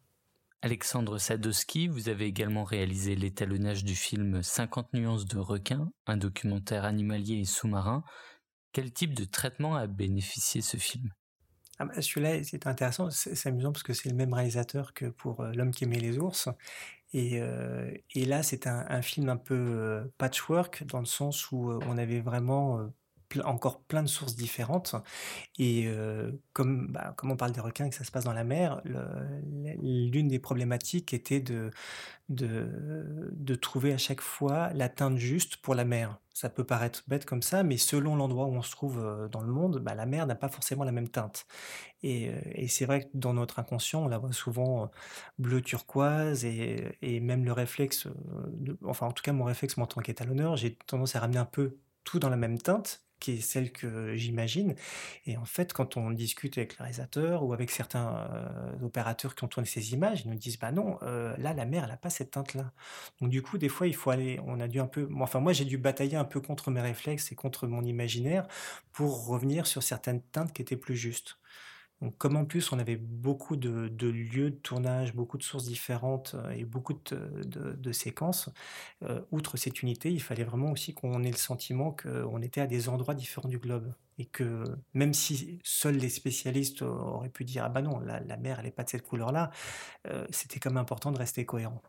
Alexandre 0.62 1.16
Sadowski, 1.16 1.88
vous 1.88 2.10
avez 2.10 2.26
également 2.26 2.64
réalisé 2.64 3.16
l'étalonnage 3.16 3.82
du 3.82 3.94
film 3.94 4.42
50 4.42 4.92
nuances 4.92 5.24
de 5.24 5.38
requin, 5.38 5.90
un 6.06 6.18
documentaire 6.18 6.84
animalier 6.84 7.38
et 7.38 7.44
sous-marin. 7.46 8.04
Quel 8.72 8.92
type 8.92 9.14
de 9.14 9.24
traitement 9.24 9.74
a 9.74 9.86
bénéficié 9.86 10.60
ce 10.60 10.76
film? 10.76 11.08
Ah 11.78 11.86
bah, 11.86 12.02
Celui-là, 12.02 12.44
c'est 12.44 12.66
intéressant, 12.66 13.08
c'est 13.08 13.48
amusant 13.48 13.72
parce 13.72 13.82
que 13.82 13.94
c'est 13.94 14.10
le 14.10 14.14
même 14.14 14.34
réalisateur 14.34 14.92
que 14.92 15.06
pour 15.06 15.40
euh, 15.40 15.52
L'homme 15.52 15.70
qui 15.70 15.84
aimait 15.84 15.98
les 15.98 16.18
ours. 16.18 16.50
Et, 17.14 17.40
euh, 17.40 17.90
là, 18.14 18.42
c'est 18.42 18.66
un, 18.66 19.00
film 19.00 19.30
un 19.30 19.38
peu 19.38 19.54
euh, 19.54 20.04
patchwork 20.18 20.84
dans 20.84 21.00
le 21.00 21.06
sens 21.06 21.50
où 21.52 21.72
on 21.72 21.96
avait 21.96 22.20
vraiment 22.20 22.86
encore 23.44 23.82
plein 23.82 24.02
de 24.02 24.08
sources 24.08 24.34
différentes. 24.34 24.94
Et 25.58 25.84
euh, 25.86 26.32
comme, 26.52 26.88
bah, 26.88 27.14
comme 27.16 27.30
on 27.30 27.36
parle 27.36 27.52
des 27.52 27.60
requins 27.60 27.86
et 27.86 27.90
que 27.90 27.94
ça 27.94 28.04
se 28.04 28.10
passe 28.10 28.24
dans 28.24 28.32
la 28.32 28.44
mer, 28.44 28.82
l'une 29.82 30.28
des 30.28 30.38
problématiques 30.38 31.14
était 31.14 31.40
de, 31.40 31.70
de, 32.28 33.54
trouver 33.54 33.92
à 33.92 33.98
chaque 33.98 34.20
fois 34.20 34.72
la 34.74 34.88
teinte 34.88 35.18
juste 35.18 35.56
pour 35.58 35.74
la 35.74 35.84
mer. 35.84 36.18
Ça 36.32 36.48
peut 36.48 36.64
paraître 36.64 37.02
bête 37.06 37.26
comme 37.26 37.42
ça, 37.42 37.62
mais 37.62 37.76
selon 37.76 38.16
l'endroit 38.16 38.46
où 38.46 38.54
on 38.54 38.62
se 38.62 38.70
trouve 38.70 38.98
euh, 38.98 39.28
dans 39.28 39.42
le 39.42 39.52
monde, 39.52 39.78
bah, 39.80 39.94
la 39.94 40.06
mer 40.06 40.26
n'a 40.26 40.34
pas 40.34 40.48
forcément 40.48 40.84
la 40.84 40.92
même 40.92 41.08
teinte. 41.08 41.46
Et, 42.02 42.30
euh, 42.30 42.40
et 42.54 42.68
c'est 42.68 42.86
vrai 42.86 43.02
que 43.02 43.08
dans 43.14 43.34
notre 43.34 43.58
inconscient, 43.58 44.02
on 44.04 44.08
la 44.08 44.18
voit 44.18 44.32
souvent 44.32 44.90
bleu 45.38 45.60
turquoise 45.60 46.44
et, 46.44 46.96
et 47.02 47.20
même 47.20 47.44
le 47.44 47.52
réflexe, 47.52 48.08
enfin 48.84 49.06
en 49.06 49.12
tout 49.12 49.22
cas 49.22 49.32
mon 49.32 49.44
réflexe, 49.44 49.76
moi 49.76 49.84
en 49.84 49.88
tant 49.88 50.00
qu'étalonneur, 50.00 50.56
j'ai 50.56 50.74
tendance 50.74 51.14
à 51.16 51.20
ramener 51.20 51.38
un 51.38 51.44
peu 51.44 51.76
tout 52.04 52.18
dans 52.18 52.30
la 52.30 52.36
même 52.36 52.58
teinte 52.58 53.04
qui 53.20 53.32
est 53.32 53.40
celle 53.40 53.72
que 53.72 54.16
j'imagine. 54.16 54.74
Et 55.26 55.36
en 55.36 55.44
fait, 55.44 55.72
quand 55.72 55.96
on 55.96 56.10
discute 56.10 56.58
avec 56.58 56.78
le 56.78 56.84
réalisateur 56.84 57.44
ou 57.44 57.52
avec 57.52 57.70
certains 57.70 58.28
euh, 58.32 58.84
opérateurs 58.84 59.34
qui 59.34 59.44
ont 59.44 59.48
tourné 59.48 59.68
ces 59.68 59.92
images, 59.92 60.22
ils 60.24 60.30
nous 60.30 60.36
disent 60.36 60.58
bah 60.58 60.72
non, 60.72 60.98
euh, 61.02 61.36
là 61.38 61.54
la 61.54 61.66
mer 61.66 61.84
elle 61.84 61.92
a 61.92 61.96
pas 61.96 62.10
cette 62.10 62.32
teinte 62.32 62.54
là. 62.54 62.72
Donc 63.20 63.30
du 63.30 63.42
coup, 63.42 63.58
des 63.58 63.68
fois 63.68 63.86
il 63.86 63.94
faut 63.94 64.10
aller, 64.10 64.40
on 64.46 64.60
a 64.60 64.68
dû 64.68 64.80
un 64.80 64.86
peu, 64.86 65.08
enfin 65.20 65.40
moi 65.40 65.52
j'ai 65.52 65.64
dû 65.64 65.78
batailler 65.78 66.16
un 66.16 66.24
peu 66.24 66.40
contre 66.40 66.70
mes 66.70 66.80
réflexes 66.80 67.30
et 67.32 67.34
contre 67.34 67.66
mon 67.66 67.84
imaginaire 67.84 68.46
pour 68.92 69.26
revenir 69.26 69.66
sur 69.66 69.82
certaines 69.82 70.22
teintes 70.22 70.52
qui 70.52 70.62
étaient 70.62 70.76
plus 70.76 70.96
justes. 70.96 71.38
Donc, 72.00 72.16
comme 72.16 72.36
en 72.36 72.46
plus 72.46 72.72
on 72.72 72.78
avait 72.78 72.96
beaucoup 72.96 73.56
de, 73.56 73.90
lieux 74.06 74.50
de 74.50 74.56
tournage, 74.56 75.14
beaucoup 75.14 75.36
de 75.36 75.42
sources 75.42 75.64
différentes 75.64 76.34
euh, 76.34 76.50
et 76.50 76.64
beaucoup 76.64 76.94
de, 76.94 77.92
séquences, 77.92 78.48
euh, 79.02 79.20
outre 79.30 79.56
cette 79.58 79.82
unité, 79.82 80.10
il 80.10 80.22
fallait 80.22 80.44
vraiment 80.44 80.70
aussi 80.70 80.94
qu'on 80.94 81.22
ait 81.22 81.30
le 81.30 81.36
sentiment 81.36 81.90
qu'on 81.92 82.40
était 82.40 82.62
à 82.62 82.66
des 82.66 82.88
endroits 82.88 83.14
différents 83.14 83.48
du 83.48 83.58
globe. 83.58 83.92
Et 84.18 84.26
que 84.26 84.64
même 84.94 85.14
si 85.14 85.58
seuls 85.62 85.96
les 85.96 86.08
spécialistes 86.08 86.82
auraient 86.82 87.30
pu 87.30 87.44
dire 87.44 87.64
Ah 87.64 87.68
bah 87.68 87.82
non, 87.82 88.00
la, 88.00 88.36
mer 88.36 88.58
elle 88.58 88.66
n'est 88.66 88.70
pas 88.70 88.84
de 88.84 88.90
cette 88.90 89.02
couleur-là, 89.02 89.50
euh, 90.06 90.26
c'était 90.30 90.58
quand 90.58 90.70
même 90.70 90.78
important 90.78 91.10
de 91.12 91.18
rester 91.18 91.44
cohérent. 91.44 91.82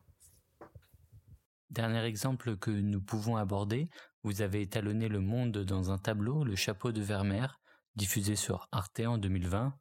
Dernier 1.70 2.04
exemple 2.04 2.58
que 2.58 2.72
nous 2.72 3.02
pouvons 3.02 3.38
aborder, 3.38 3.90
vous 4.24 4.42
avez 4.42 4.62
étalonné 4.62 5.08
le 5.08 5.22
monde 5.22 5.60
dans 5.60 5.92
un 5.92 5.98
tableau, 5.98 6.44
Le 6.44 6.56
chapeau 6.56 6.92
de 6.92 7.02
Vermeer, 7.02 7.60
diffusé 7.96 8.36
sur 8.36 8.68
Arte 8.72 9.02
en 9.02 9.18
2020 9.18 9.74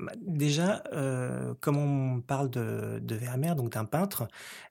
bah, 0.00 0.12
déjà, 0.20 0.82
euh, 0.92 1.54
comme 1.60 1.76
on 1.76 2.20
parle 2.20 2.50
de, 2.50 3.14
Vermeer, 3.14 3.54
donc 3.54 3.72
d'un 3.72 3.84
peintre, 3.84 4.28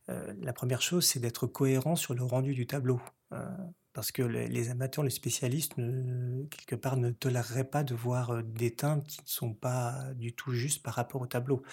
euh, 0.09 0.33
la 0.41 0.53
première 0.53 0.81
chose, 0.81 1.05
c'est 1.05 1.19
d'être 1.19 1.47
cohérent 1.47 1.95
sur 1.95 2.13
le 2.13 2.23
rendu 2.23 2.53
du 2.53 2.67
tableau. 2.67 2.99
Euh, 3.31 3.45
parce 3.93 4.11
que 4.11 4.21
les, 4.21 4.69
amateurs, 4.69 5.03
les 5.03 5.09
spécialistes, 5.09 5.73
quelque 5.75 6.75
part, 6.75 6.95
ne 6.95 7.11
toléreraient 7.11 7.65
pas 7.65 7.83
de 7.83 7.93
voir 7.95 8.43
des 8.43 8.73
teintes 8.73 9.05
qui 9.07 9.21
ne 9.21 9.27
sont 9.27 9.53
pas 9.53 10.13
du 10.15 10.33
tout 10.33 10.53
justes 10.53 10.83
par 10.83 10.93
rapport 10.93 11.21
au 11.21 11.25
tableau. 11.25 11.63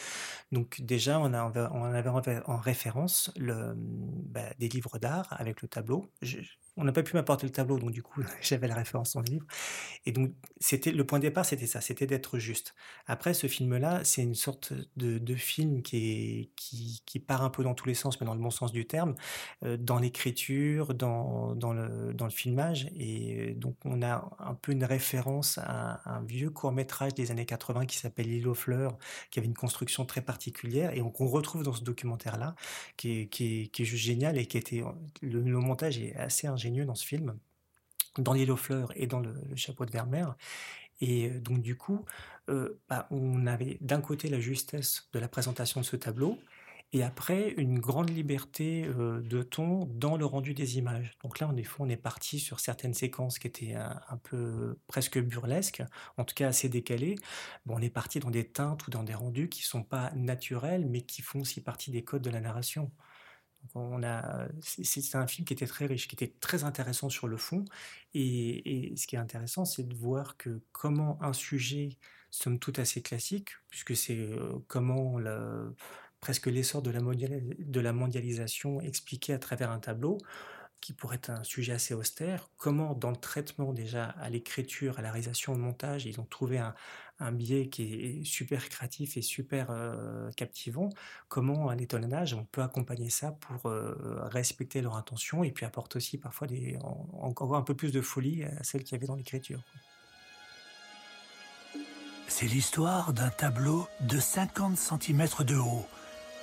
Donc 0.51 0.81
déjà, 0.81 1.21
on, 1.21 1.33
avait 1.33 2.41
en 2.47 2.57
référence 2.57 3.31
bah, 3.39 4.41
des 4.59 4.69
livres 4.69 4.99
d'art 4.99 5.29
avec 5.39 5.63
le 5.63 5.69
tableau. 5.69 6.11
On 6.77 6.85
n'a 6.85 6.93
pas 6.93 7.03
pu 7.03 7.15
m'apporter 7.15 7.47
le 7.47 7.53
tableau, 7.53 7.79
donc 7.79 7.91
du 7.91 8.03
coup, 8.03 8.23
j'avais 8.43 8.69
la 8.69 8.75
référence 8.75 9.15
dans 9.15 9.21
le 9.21 9.31
livre. 9.31 9.47
Et 10.05 10.13
donc, 10.13 10.33
c'était 10.61 10.93
le 10.93 11.05
point 11.05 11.19
de 11.19 11.23
départ, 11.23 11.45
c'était 11.45 11.67
ça, 11.67 11.81
c'était 11.81 12.07
d'être 12.07 12.39
juste. 12.39 12.75
Après, 13.07 13.33
ce 13.33 13.47
film-là, 13.47 14.01
c'est 14.05 14.23
une 14.23 14.35
sorte 14.35 14.73
de, 14.97 15.35
film 15.35 15.83
qui, 15.83 16.51
part 17.27 17.43
un 17.43 17.51
peu 17.51 17.65
dans 17.65 17.75
tous 17.75 17.89
les 17.89 17.95
sens, 17.95 18.21
mais 18.21 18.27
dans 18.27 18.35
le 18.35 18.41
bon 18.41 18.51
sens 18.51 18.73
du 18.73 18.87
terme, 18.87 19.15
euh, 19.65 19.77
dans 19.77 19.99
l'écriture, 19.99 20.95
dans, 20.95 21.55
le, 21.55 22.15
filmage. 22.31 22.89
Et 22.97 23.55
donc, 23.55 23.77
on 23.85 24.03
a 24.03 24.29
un 24.39 24.55
peu 24.55 24.73
une 24.73 24.85
référence 24.85 25.59
à 25.59 26.01
un 26.05 26.23
vieux 26.23 26.51
court-métrage 26.51 27.15
des 27.15 27.31
années 27.31 27.47
80 27.47 27.87
qui 27.87 27.97
s'appelle 27.97 28.27
L'île 28.27 28.49
aux 28.49 28.55
fleurs, 28.55 28.99
qui 29.31 29.39
avait 29.39 29.47
une 29.47 29.55
construction 29.55 30.05
très 30.05 30.21
particulière. 30.21 30.93
Et 30.93 30.99
donc, 30.99 31.21
on 31.21 31.27
retrouve 31.27 31.63
dans 31.63 31.73
ce 31.73 31.83
documentaire-là, 31.83 32.55
qui 32.97 33.31
est 33.33 33.85
juste 33.85 34.05
génial 34.05 34.37
et 34.39 34.47
qui 34.47 34.59
était. 34.59 34.83
Le, 35.23 35.41
le 35.41 35.59
montage 35.59 35.99
est 35.99 36.15
assez 36.17 36.47
ingénieux 36.47 36.66
dans 36.71 36.95
ce 36.95 37.07
film, 37.07 37.39
dans 38.19 38.33
l'île 38.33 38.51
aux 38.51 38.57
fleurs 38.57 38.93
et 38.97 39.07
dans 39.07 39.21
le, 39.21 39.35
chapeau 39.55 39.85
de 39.85 39.91
Vermeer. 39.91 40.37
Et 41.01 41.31
euh, 41.31 41.41
donc 41.41 41.63
du 41.63 41.77
coup, 41.77 42.05
euh, 42.49 42.81
bah, 42.89 43.07
on 43.11 43.47
avait 43.47 43.79
d'un 43.81 44.01
côté 44.01 44.29
la 44.29 44.41
justesse 44.41 45.09
de 45.13 45.19
la 45.19 45.29
présentation 45.29 45.81
de 45.81 45.87
ce 45.87 45.97
tableau, 45.97 46.39
et 46.93 47.03
après 47.03 47.51
une 47.57 47.81
grande 47.81 48.11
liberté 48.11 48.85
euh, 48.87 49.21
de 49.21 49.43
ton 49.43 49.87
dans 49.87 50.17
le 50.17 50.25
rendu 50.25 50.55
des 50.55 50.79
images. 50.79 51.17
Donc 51.23 51.41
là, 51.41 51.49
en 51.49 51.57
effet, 51.57 51.75
on 51.81 51.89
est 51.89 51.97
parti 51.97 52.39
sur 52.39 52.61
certaines 52.61 52.95
séquences 52.95 53.39
qui 53.39 53.49
étaient 53.49 53.75
un, 53.75 54.17
peu 54.23 54.79
presque 54.87 55.19
burlesques, 55.19 55.83
en 56.17 56.25
tout 56.25 56.35
cas 56.35 56.49
assez 56.49 56.69
décalées. 56.69 57.17
Bon, 57.67 57.77
on 57.77 57.83
est 57.83 57.91
parti 57.91 58.21
dans 58.21 58.31
des 58.31 58.49
teintes 58.49 58.87
ou 58.87 58.91
dans 58.91 59.03
des 59.03 59.15
rendus 59.15 59.49
qui 59.49 59.63
sont 59.63 59.83
pas 59.83 60.13
naturels, 60.15 60.87
mais 60.89 61.03
qui 61.03 61.23
font 61.23 61.41
aussi 61.41 61.61
partie 61.61 61.91
des 61.91 62.05
codes 62.05 62.23
de 62.23 62.31
la 62.31 62.41
narration. 62.41 62.93
On 63.75 64.03
a, 64.03 64.49
c'est 64.61 65.17
un 65.17 65.27
film 65.27 65.45
qui 65.45 65.53
était 65.53 65.67
très 65.67 65.87
riche, 65.87 66.09
qui 66.09 66.15
était 66.15 66.35
très 66.41 66.65
intéressant 66.65 67.09
sur 67.09 67.29
le 67.29 67.37
fond. 67.37 67.65
Et, 68.15 68.95
ce 68.97 69.07
qui 69.07 69.17
est 69.17 69.19
intéressant, 69.19 69.65
c'est 69.65 69.87
de 69.87 69.95
voir 69.95 70.37
que 70.37 70.61
comment 70.73 71.19
un 71.23 71.33
sujet, 71.33 71.99
somme 72.31 72.59
toute 72.59 72.79
assez 72.79 73.03
classique, 73.03 73.51
puisque 73.71 73.97
c'est 73.97 74.29
comment 74.69 75.19
presque 76.21 76.47
l'essor 76.47 76.83
de, 76.83 76.93
de 76.93 77.81
la 77.81 77.93
mondialisation 77.93 78.81
expliqué 78.81 79.33
à 79.33 79.39
travers 79.39 79.71
un 79.71 79.79
tableau, 79.79 80.19
qui 80.81 80.93
pourrait 80.93 81.17
être 81.17 81.31
un 81.31 81.43
sujet 81.43 81.73
assez 81.73 81.95
austère, 81.95 82.49
comment 82.57 82.95
dans 82.95 83.11
le 83.11 83.17
traitement 83.17 83.73
déjà 83.73 84.05
à 84.05 84.31
l'écriture, 84.31 84.99
à 84.99 85.03
la 85.03 85.11
réalisation, 85.11 85.53
au 85.53 85.57
montage, 85.57 86.07
ils 86.07 86.21
ont 86.21 86.25
trouvé 86.25 86.59
un, 86.59 86.75
un 87.19 87.33
biais 87.33 87.69
qui 87.69 87.83
est 87.95 88.25
super 88.25 88.69
créatif 88.69 89.17
et 89.17 89.23
super 89.23 89.69
euh, 89.71 90.31
captivant, 90.33 90.91
comment 91.29 91.71
un 91.71 91.79
étonnage, 91.79 92.35
on 92.35 92.45
peut 92.45 92.63
accompagner 92.63 93.11
ça 93.11 93.33
pour 93.33 93.71
euh, 93.71 93.95
respecter 94.25 94.83
leur 94.83 94.97
intention 94.97 95.43
et 95.43 95.51
puis 95.51 95.65
apporte 95.65 95.97
aussi 95.97 96.19
parfois 96.19 96.47
encore 97.13 97.57
un 97.57 97.63
peu 97.63 97.75
plus 97.75 97.93
de 97.93 98.01
folie 98.01 98.45
à 98.45 98.63
celle 98.63 98.85
qu'il 98.85 98.93
y 98.93 98.99
avait 98.99 99.07
dans 99.07 99.17
l'écriture. 99.17 99.63
C'est 102.29 102.47
l'histoire 102.47 103.13
d'un 103.13 103.31
tableau 103.31 103.89
de 104.01 104.19
50 104.19 104.77
cm 104.77 105.27
de 105.47 105.57
haut 105.57 105.87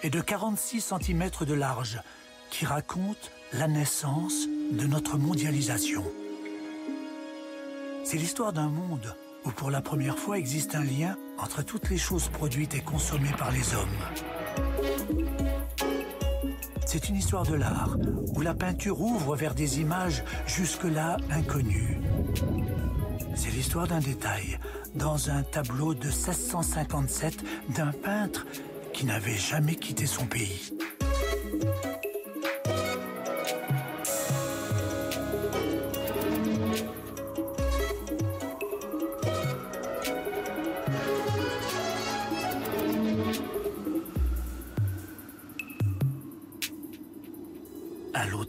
et 0.01 0.09
de 0.09 0.21
46 0.21 0.93
cm 0.99 1.29
de 1.45 1.53
large 1.53 2.01
qui 2.49 2.65
raconte 2.65 3.31
la 3.51 3.67
naissance 3.67 4.47
de 4.71 4.87
notre 4.87 5.17
mondialisation. 5.17 6.03
C'est 8.03 8.17
l'histoire 8.17 8.53
d'un 8.53 8.69
monde 8.69 9.15
où 9.45 9.51
pour 9.51 9.71
la 9.71 9.81
première 9.81 10.17
fois 10.17 10.37
existe 10.37 10.75
un 10.75 10.83
lien 10.83 11.17
entre 11.37 11.63
toutes 11.63 11.89
les 11.89 11.97
choses 11.97 12.29
produites 12.29 12.75
et 12.75 12.81
consommées 12.81 13.33
par 13.37 13.51
les 13.51 13.73
hommes. 13.73 13.87
C'est 16.85 17.09
une 17.09 17.15
histoire 17.15 17.45
de 17.45 17.55
l'art, 17.55 17.97
où 18.35 18.41
la 18.41 18.53
peinture 18.53 19.01
ouvre 19.01 19.35
vers 19.35 19.55
des 19.55 19.79
images 19.79 20.23
jusque-là 20.45 21.17
inconnues. 21.31 21.99
C'est 23.35 23.49
l'histoire 23.49 23.87
d'un 23.87 23.99
détail, 23.99 24.59
dans 24.93 25.29
un 25.29 25.41
tableau 25.43 25.95
de 25.95 26.07
1657 26.07 27.43
d'un 27.75 27.91
peintre 27.91 28.45
qui 28.93 29.05
n'avait 29.05 29.37
jamais 29.37 29.75
quitté 29.75 30.05
son 30.05 30.25
pays. 30.25 30.71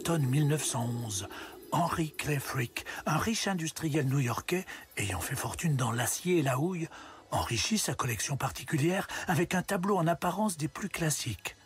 L'automne 0.05 0.27
1911, 0.27 1.29
Henry 1.73 2.13
Clay 2.13 2.39
Frick, 2.39 2.85
un 3.07 3.17
riche 3.17 3.49
industriel 3.49 4.07
new-yorkais 4.07 4.67
ayant 4.99 5.21
fait 5.21 5.35
fortune 5.35 5.77
dans 5.77 5.93
l'acier 5.93 6.37
et 6.37 6.43
la 6.43 6.59
houille, 6.59 6.89
enrichit 7.31 7.79
sa 7.79 7.95
collection 7.95 8.37
particulière 8.37 9.09
avec 9.29 9.55
un 9.55 9.63
tableau 9.63 9.97
en 9.97 10.07
apparence 10.07 10.59
des 10.59 10.69
plus 10.69 10.91
classiques. 10.91 11.57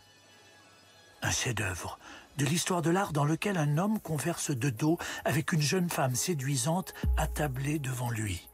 Un 1.21 1.31
chef-d'œuvre 1.31 1.99
de 2.37 2.45
l'histoire 2.45 2.81
de 2.81 2.89
l'art 2.89 3.11
dans 3.11 3.25
lequel 3.25 3.57
un 3.57 3.77
homme 3.77 3.99
converse 3.99 4.51
de 4.51 4.69
dos 4.69 4.97
avec 5.25 5.51
une 5.51 5.61
jeune 5.61 5.89
femme 5.89 6.15
séduisante 6.15 6.93
attablée 7.17 7.77
devant 7.77 8.09
lui. 8.09 8.47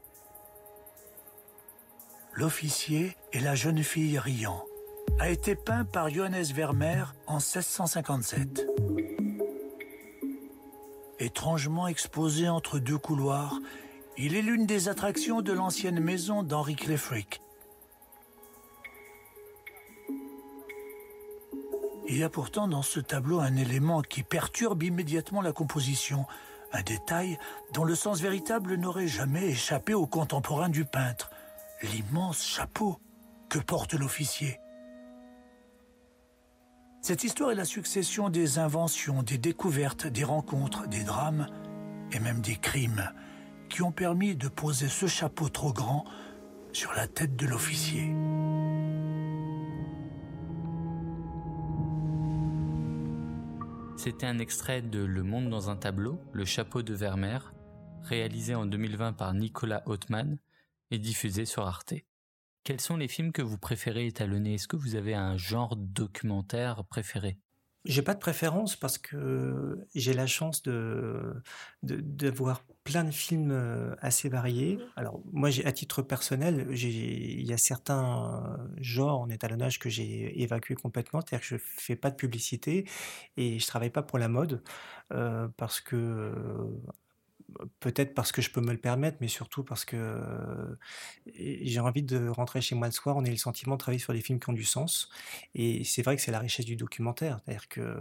L'officier 2.32 3.16
et 3.32 3.38
la 3.38 3.54
jeune 3.54 3.84
fille 3.84 4.18
riant 4.18 4.64
a 5.20 5.30
été 5.30 5.54
peint 5.54 5.84
par 5.84 6.10
Johannes 6.10 6.42
Vermeer 6.42 7.14
en 7.28 7.34
1657 7.34 9.15
étrangement 11.18 11.88
exposé 11.88 12.48
entre 12.48 12.78
deux 12.78 12.98
couloirs, 12.98 13.58
il 14.16 14.34
est 14.34 14.42
l'une 14.42 14.66
des 14.66 14.88
attractions 14.88 15.42
de 15.42 15.52
l'ancienne 15.52 16.00
maison 16.00 16.42
d'Henri 16.42 16.76
Clefric. 16.76 17.40
Il 22.08 22.18
y 22.18 22.22
a 22.22 22.30
pourtant 22.30 22.68
dans 22.68 22.82
ce 22.82 23.00
tableau 23.00 23.40
un 23.40 23.56
élément 23.56 24.00
qui 24.00 24.22
perturbe 24.22 24.82
immédiatement 24.84 25.42
la 25.42 25.52
composition, 25.52 26.24
un 26.72 26.82
détail 26.82 27.38
dont 27.72 27.84
le 27.84 27.94
sens 27.94 28.20
véritable 28.20 28.76
n'aurait 28.76 29.08
jamais 29.08 29.48
échappé 29.48 29.92
aux 29.92 30.06
contemporains 30.06 30.68
du 30.68 30.84
peintre, 30.84 31.30
l'immense 31.82 32.44
chapeau 32.44 32.98
que 33.48 33.58
porte 33.58 33.94
l'officier. 33.94 34.60
Cette 37.06 37.22
histoire 37.22 37.52
est 37.52 37.54
la 37.54 37.64
succession 37.64 38.30
des 38.30 38.58
inventions, 38.58 39.22
des 39.22 39.38
découvertes, 39.38 40.08
des 40.08 40.24
rencontres, 40.24 40.88
des 40.88 41.04
drames 41.04 41.46
et 42.10 42.18
même 42.18 42.40
des 42.40 42.56
crimes 42.56 43.12
qui 43.68 43.82
ont 43.82 43.92
permis 43.92 44.34
de 44.34 44.48
poser 44.48 44.88
ce 44.88 45.06
chapeau 45.06 45.48
trop 45.48 45.72
grand 45.72 46.04
sur 46.72 46.92
la 46.94 47.06
tête 47.06 47.36
de 47.36 47.46
l'officier. 47.46 48.12
C'était 53.96 54.26
un 54.26 54.40
extrait 54.40 54.82
de 54.82 55.04
Le 55.04 55.22
Monde 55.22 55.48
dans 55.48 55.70
un 55.70 55.76
tableau, 55.76 56.18
Le 56.32 56.44
chapeau 56.44 56.82
de 56.82 56.92
Vermeer, 56.92 57.54
réalisé 58.02 58.56
en 58.56 58.66
2020 58.66 59.12
par 59.12 59.32
Nicolas 59.32 59.84
Hautman 59.86 60.38
et 60.90 60.98
diffusé 60.98 61.44
sur 61.44 61.68
Arte. 61.68 61.94
Quels 62.66 62.80
sont 62.80 62.96
les 62.96 63.06
films 63.06 63.30
que 63.30 63.42
vous 63.42 63.58
préférez 63.58 64.08
étalonner? 64.08 64.54
Est-ce 64.54 64.66
que 64.66 64.74
vous 64.74 64.96
avez 64.96 65.14
un 65.14 65.36
genre 65.36 65.76
documentaire 65.76 66.84
préféré? 66.84 67.38
J'ai 67.84 68.02
pas 68.02 68.12
de 68.12 68.18
préférence 68.18 68.74
parce 68.74 68.98
que 68.98 69.86
j'ai 69.94 70.12
la 70.12 70.26
chance 70.26 70.64
de, 70.64 71.40
de, 71.84 72.28
voir 72.28 72.64
plein 72.82 73.04
de 73.04 73.12
films 73.12 73.52
euh, 73.52 73.94
assez 74.00 74.28
variés. 74.28 74.80
Alors 74.96 75.22
moi, 75.32 75.50
à 75.64 75.70
titre 75.70 76.02
personnel, 76.02 76.66
il 76.72 77.46
y 77.46 77.52
a 77.52 77.56
certains 77.56 78.58
genres 78.78 79.20
en 79.20 79.30
étalonnage 79.30 79.78
que 79.78 79.88
j'ai 79.88 80.42
évacué 80.42 80.74
complètement, 80.74 81.20
c'est-à-dire 81.20 81.48
que 81.48 81.56
je 81.56 81.62
fais 81.62 81.94
pas 81.94 82.10
de 82.10 82.16
publicité 82.16 82.84
et 83.36 83.60
je 83.60 83.66
travaille 83.68 83.90
pas 83.90 84.02
pour 84.02 84.18
la 84.18 84.26
mode 84.26 84.60
euh, 85.12 85.46
parce 85.56 85.80
que 85.80 86.32
peut-être 87.80 88.14
parce 88.14 88.32
que 88.32 88.42
je 88.42 88.50
peux 88.50 88.60
me 88.60 88.72
le 88.72 88.78
permettre, 88.78 89.18
mais 89.20 89.28
surtout 89.28 89.64
parce 89.64 89.84
que 89.84 90.20
j'ai 91.34 91.80
envie 91.80 92.02
de 92.02 92.28
rentrer 92.28 92.60
chez 92.60 92.74
moi 92.74 92.86
le 92.86 92.92
soir, 92.92 93.16
on 93.16 93.24
a 93.24 93.28
le 93.28 93.36
sentiment 93.36 93.76
de 93.76 93.80
travailler 93.80 93.98
sur 93.98 94.12
des 94.12 94.20
films 94.20 94.40
qui 94.40 94.50
ont 94.50 94.54
du 94.54 94.64
sens. 94.64 95.08
Et 95.54 95.84
c'est 95.84 96.02
vrai 96.02 96.16
que 96.16 96.22
c'est 96.22 96.32
la 96.32 96.38
richesse 96.38 96.66
du 96.66 96.76
documentaire, 96.76 97.40
c'est-à-dire 97.44 97.68
que 97.68 97.96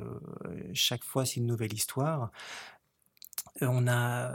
chaque 0.74 1.04
fois 1.04 1.26
c'est 1.26 1.38
une 1.38 1.48
nouvelle 1.48 1.74
histoire 1.74 2.32
on 3.62 3.88
a, 3.88 4.34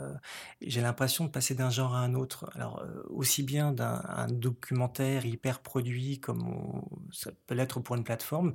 j'ai 0.60 0.80
l'impression 0.80 1.24
de 1.24 1.30
passer 1.30 1.54
d'un 1.54 1.70
genre 1.70 1.94
à 1.94 2.00
un 2.00 2.14
autre. 2.14 2.50
Alors 2.54 2.84
aussi 3.08 3.42
bien 3.42 3.72
d'un 3.72 4.26
documentaire 4.30 5.26
hyper 5.26 5.60
produit 5.60 6.20
comme 6.20 6.82
ça 7.12 7.30
peut 7.46 7.54
l'être 7.54 7.80
pour 7.80 7.96
une 7.96 8.04
plateforme, 8.04 8.52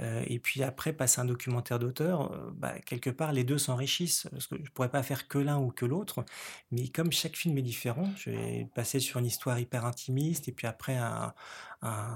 et 0.00 0.38
puis 0.38 0.62
après 0.62 0.92
passer 0.92 1.20
un 1.20 1.24
documentaire 1.24 1.78
d'auteur, 1.78 2.52
bah, 2.54 2.78
quelque 2.80 3.10
part 3.10 3.32
les 3.32 3.44
deux 3.44 3.58
s'enrichissent 3.58 4.28
parce 4.30 4.46
que 4.46 4.56
je 4.62 4.70
pourrais 4.70 4.90
pas 4.90 5.02
faire 5.02 5.28
que 5.28 5.38
l'un 5.38 5.58
ou 5.58 5.70
que 5.70 5.86
l'autre, 5.86 6.24
mais 6.70 6.88
comme 6.88 7.12
chaque 7.12 7.36
film 7.36 7.58
est 7.58 7.62
différent, 7.62 8.08
je 8.16 8.30
vais 8.30 8.68
passer 8.74 9.00
sur 9.00 9.18
une 9.18 9.26
histoire 9.26 9.58
hyper 9.58 9.84
intimiste 9.84 10.48
et 10.48 10.52
puis 10.52 10.66
après 10.66 10.96
un, 10.96 11.34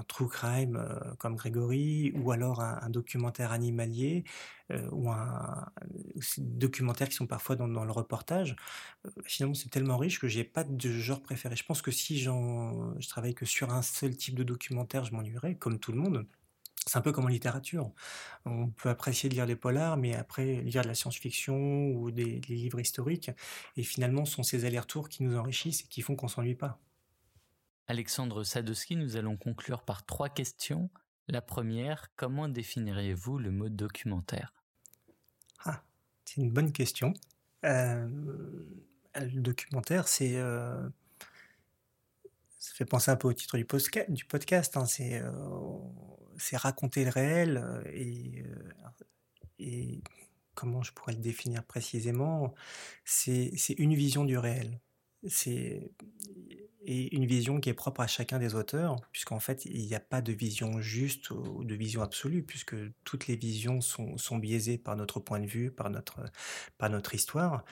true 0.07 0.27
crime 0.27 0.83
comme 1.19 1.35
Grégory 1.35 2.11
ou 2.15 2.31
alors 2.31 2.61
un, 2.61 2.89
documentaire 2.89 3.51
animalier 3.51 4.23
ou 4.91 5.09
un 5.09 5.65
documentaires 6.37 7.09
qui 7.09 7.15
sont 7.15 7.27
parfois 7.27 7.55
dans, 7.55 7.67
le 7.67 7.91
reportage, 7.91 8.55
finalement 9.25 9.55
c'est 9.55 9.69
tellement 9.69 9.97
riche 9.97 10.19
que 10.19 10.27
j'ai 10.27 10.43
pas 10.43 10.63
de 10.63 10.91
genre 10.91 11.21
préféré. 11.21 11.55
Je 11.55 11.65
pense 11.65 11.81
que 11.81 11.91
si 11.91 12.19
je 12.19 13.07
travaille 13.07 13.33
que 13.33 13.45
sur 13.45 13.71
un 13.71 13.81
seul 13.81 14.15
type 14.15 14.35
de 14.35 14.43
documentaire, 14.43 15.05
je 15.05 15.13
m'ennuierais, 15.13 15.55
comme 15.55 15.79
tout 15.79 15.91
le 15.91 15.99
monde. 15.99 16.25
C'est 16.87 16.97
un 16.97 17.01
peu 17.01 17.11
comme 17.11 17.25
en 17.25 17.27
littérature. 17.27 17.91
On 18.45 18.69
peut 18.69 18.89
apprécier 18.89 19.29
de 19.29 19.35
lire 19.35 19.45
des 19.45 19.55
polars, 19.55 19.97
mais 19.97 20.15
après 20.15 20.61
lire 20.61 20.81
de 20.81 20.87
la 20.87 20.95
science-fiction 20.95 21.91
ou 21.91 22.11
des, 22.11 22.39
des 22.39 22.55
livres 22.55 22.79
historiques. 22.79 23.31
Et 23.77 23.83
finalement, 23.83 24.25
ce 24.25 24.33
sont 24.33 24.43
ces 24.43 24.65
allers-retours 24.65 25.09
qui 25.09 25.23
nous 25.23 25.37
enrichissent 25.37 25.81
et 25.81 25.87
qui 25.87 26.01
font 26.01 26.15
qu'on 26.15 26.27
s'ennuie 26.27 26.55
pas. 26.55 26.79
Alexandre 27.91 28.45
Sadowski, 28.45 28.95
nous 28.95 29.17
allons 29.17 29.35
conclure 29.35 29.81
par 29.81 30.05
trois 30.05 30.29
questions. 30.29 30.89
La 31.27 31.41
première, 31.41 32.09
comment 32.15 32.47
définiriez-vous 32.47 33.37
le 33.37 33.51
mot 33.51 33.67
documentaire? 33.67 34.53
Ah, 35.65 35.83
c'est 36.23 36.39
une 36.39 36.51
bonne 36.51 36.71
question. 36.71 37.13
Euh, 37.65 38.07
le 39.15 39.41
documentaire, 39.41 40.07
c'est. 40.07 40.37
Euh, 40.37 40.87
ça 42.59 42.73
fait 42.75 42.85
penser 42.85 43.11
un 43.11 43.17
peu 43.17 43.27
au 43.27 43.33
titre 43.33 43.57
du, 43.57 43.65
podcast. 43.65 44.77
Hein, 44.77 44.85
c'est, 44.85 45.21
euh, 45.21 45.77
c'est 46.37 46.55
raconter 46.55 47.03
le 47.03 47.09
réel 47.11 47.83
et, 47.91 48.45
et 49.59 50.01
comment 50.55 50.81
je 50.81 50.93
pourrais 50.93 51.11
le 51.11 51.19
définir 51.19 51.65
précisément? 51.65 52.53
C'est, 53.03 53.51
c'est 53.57 53.73
une 53.73 53.95
vision 53.95 54.23
du 54.23 54.37
réel. 54.37 54.79
C'est 55.27 55.91
et 56.83 57.15
une 57.15 57.25
vision 57.25 57.59
qui 57.59 57.69
est 57.69 57.73
propre 57.73 58.01
à 58.01 58.07
chacun 58.07 58.39
des 58.39 58.55
auteurs, 58.55 58.95
puisqu'en 59.11 59.39
fait, 59.39 59.65
il 59.65 59.85
n'y 59.85 59.95
a 59.95 59.99
pas 59.99 60.21
de 60.21 60.33
vision 60.33 60.81
juste 60.81 61.29
ou 61.29 61.63
de 61.63 61.75
vision 61.75 62.01
absolue, 62.01 62.43
puisque 62.43 62.75
toutes 63.03 63.27
les 63.27 63.35
visions 63.35 63.81
sont, 63.81 64.37
biaisées 64.37 64.77
par 64.77 64.95
notre 64.95 65.19
point 65.19 65.39
de 65.39 65.45
vue, 65.45 65.71
par 65.71 65.89
notre, 65.89 66.21
par 66.77 66.89
notre 66.89 67.13
histoire, 67.13 67.63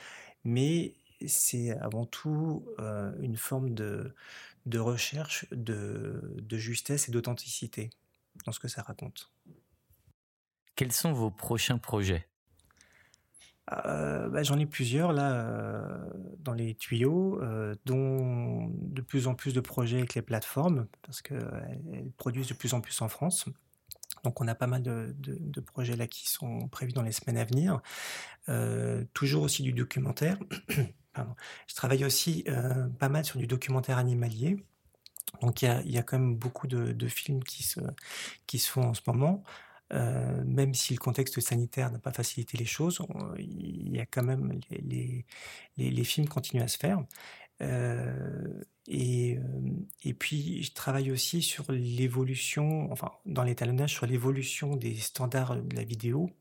mais 0.44 0.96
c'est 1.26 1.72
avant 1.72 2.06
tout 2.06 2.66
euh, 2.80 3.12
une 3.20 3.36
forme 3.36 3.74
de, 3.74 4.16
de 4.66 4.80
recherche 4.80 5.48
de, 5.52 6.36
de 6.38 6.58
justesse 6.58 7.10
et 7.10 7.12
d'authenticité 7.12 7.90
dans 8.46 8.52
ce 8.52 8.60
que 8.60 8.68
ça 8.68 8.82
raconte. 8.84 9.32
Quels 10.76 10.92
sont 10.94 11.12
vos 11.12 11.32
prochains 11.32 11.78
projets? 11.78 12.28
Euh, 13.72 14.30
bah, 14.30 14.44
j'en 14.44 14.58
ai 14.58 14.66
plusieurs 14.66 15.14
là 15.14 15.32
euh, 15.32 15.98
dans 16.40 16.54
les 16.54 16.76
tuyaux, 16.76 17.40
euh, 17.42 17.76
dont 17.86 18.72
de 18.74 19.02
plus 19.02 19.28
en 19.28 19.36
plus 19.36 19.54
de 19.54 19.60
projets 19.60 19.98
avec 19.98 20.16
les 20.16 20.22
plateformes, 20.22 20.88
parce 21.04 21.22
qu'elles 21.22 22.12
produisent 22.18 22.48
de 22.48 22.54
plus 22.54 22.74
en 22.74 22.82
plus 22.82 23.00
en 23.02 23.10
France. 23.10 23.46
Donc 24.24 24.42
on 24.42 24.48
a 24.48 24.56
pas 24.56 24.68
mal 24.68 24.82
de, 24.84 25.62
projets 25.62 25.96
là 25.96 26.08
qui 26.08 26.30
sont 26.30 26.68
prévus 26.68 26.94
dans 26.94 27.04
les 27.04 27.12
semaines 27.12 27.38
à 27.38 27.46
venir. 27.46 27.82
toujours 29.14 29.44
aussi 29.44 29.64
du 29.64 29.72
documentaire. 29.72 30.38
Je 31.68 31.76
travaille 31.76 32.06
aussi 32.06 32.46
pas 32.98 33.10
mal 33.10 33.24
sur 33.24 33.40
du 33.40 33.48
documentaire 33.48 33.98
animalier. 33.98 34.58
Donc 35.42 35.62
il 35.62 35.92
y 35.92 35.98
a, 35.98 36.04
quand 36.04 36.20
même 36.20 36.36
beaucoup 36.36 36.68
de, 36.68 37.08
films 37.08 37.44
qui 37.44 37.64
se 37.64 38.70
font 38.70 38.90
en 38.90 38.94
ce 38.94 39.02
moment. 39.08 39.44
Euh, 39.92 40.44
même 40.46 40.76
si 40.76 40.94
le 40.94 41.00
contexte 41.00 41.40
sanitaire 41.40 41.92
n'a 41.92 42.00
pas 42.00 42.12
facilité 42.12 42.58
les 42.58 42.66
choses, 42.66 43.00
il 43.40 43.96
y 43.96 44.00
a 44.00 44.06
quand 44.06 44.24
même 44.24 44.60
les, 44.70 45.26
les, 45.78 45.90
les, 45.90 46.04
films 46.04 46.28
continuent 46.28 46.62
à 46.62 46.68
se 46.68 46.78
faire. 46.78 47.04
Euh, 47.62 48.48
et, 48.88 49.38
euh, 49.38 49.42
et 50.04 50.14
puis, 50.14 50.64
je 50.64 50.74
travaille 50.74 51.12
aussi 51.12 51.42
sur 51.42 51.72
l'évolution, 51.72 52.92
enfin, 52.92 53.12
dans 53.26 53.44
l'étalonnage, 53.44 53.94
sur 53.94 54.06
l'évolution 54.08 54.76
des 54.76 54.96
standards 54.96 55.62
de 55.62 55.76
la 55.76 55.84
vidéo, 55.84 56.32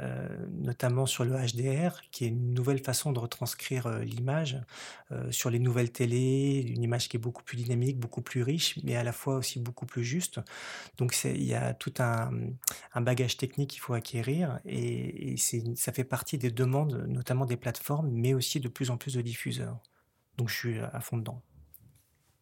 euh, 0.00 0.26
notamment 0.50 1.06
sur 1.06 1.24
le 1.24 1.32
HDR, 1.36 2.00
qui 2.10 2.24
est 2.24 2.28
une 2.28 2.54
nouvelle 2.54 2.80
façon 2.82 3.12
de 3.12 3.20
retranscrire 3.20 4.00
l'image, 4.00 4.60
sur 5.30 5.50
les 5.50 5.60
nouvelles 5.60 5.92
télés, 5.92 6.64
une 6.66 6.82
image 6.82 7.08
qui 7.08 7.16
est 7.16 7.20
beaucoup 7.20 7.44
plus 7.44 7.56
dynamique, 7.56 8.00
beaucoup 8.00 8.22
plus 8.22 8.42
riche, 8.42 8.78
mais 8.82 8.96
à 8.96 9.04
la 9.04 9.12
fois 9.12 9.36
aussi 9.36 9.60
beaucoup 9.60 9.86
plus 9.86 10.04
juste. 10.04 10.40
Donc, 10.96 11.16
il 11.24 11.44
y 11.44 11.54
a 11.54 11.72
tout 11.74 11.94
un, 12.00 12.30
bagage 13.00 13.36
technique 13.36 13.70
qu'il 13.70 13.80
faut 13.80 13.94
acquérir, 13.94 14.58
et 14.64 15.36
ça 15.36 15.92
fait 15.92 16.04
partie 16.04 16.38
des 16.38 16.50
demandes, 16.50 17.06
notamment 17.08 17.46
des 17.46 17.56
plateformes, 17.56 18.10
mais 18.10 18.34
aussi 18.34 18.58
de 18.58 18.68
plus 18.68 18.90
en 18.90 18.96
plus 18.96 19.14
de 19.14 19.20
diffuseurs. 19.20 19.78
Donc, 20.36 20.48
je 20.48 20.54
suis 20.54 20.78
à 20.78 21.00
fond 21.00 21.16
dedans. 21.16 21.42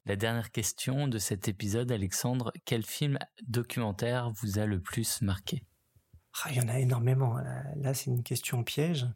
La 0.06 0.16
dernière 0.16 0.50
question 0.50 1.08
de 1.08 1.18
cet 1.18 1.48
épisode, 1.48 1.90
Alexandre, 1.90 2.52
quel 2.66 2.84
film 2.84 3.18
documentaire 3.46 4.30
vous 4.32 4.58
a 4.58 4.66
le 4.66 4.80
plus 4.80 5.22
marqué? 5.22 5.62
Ah, 6.42 6.48
Il 6.50 6.56
y 6.56 6.60
en 6.60 6.68
a 6.68 6.78
énormément. 6.78 7.38
Là, 7.76 7.94
c'est 7.94 8.10
une 8.10 8.22
question 8.22 8.64
piège. 8.64 9.06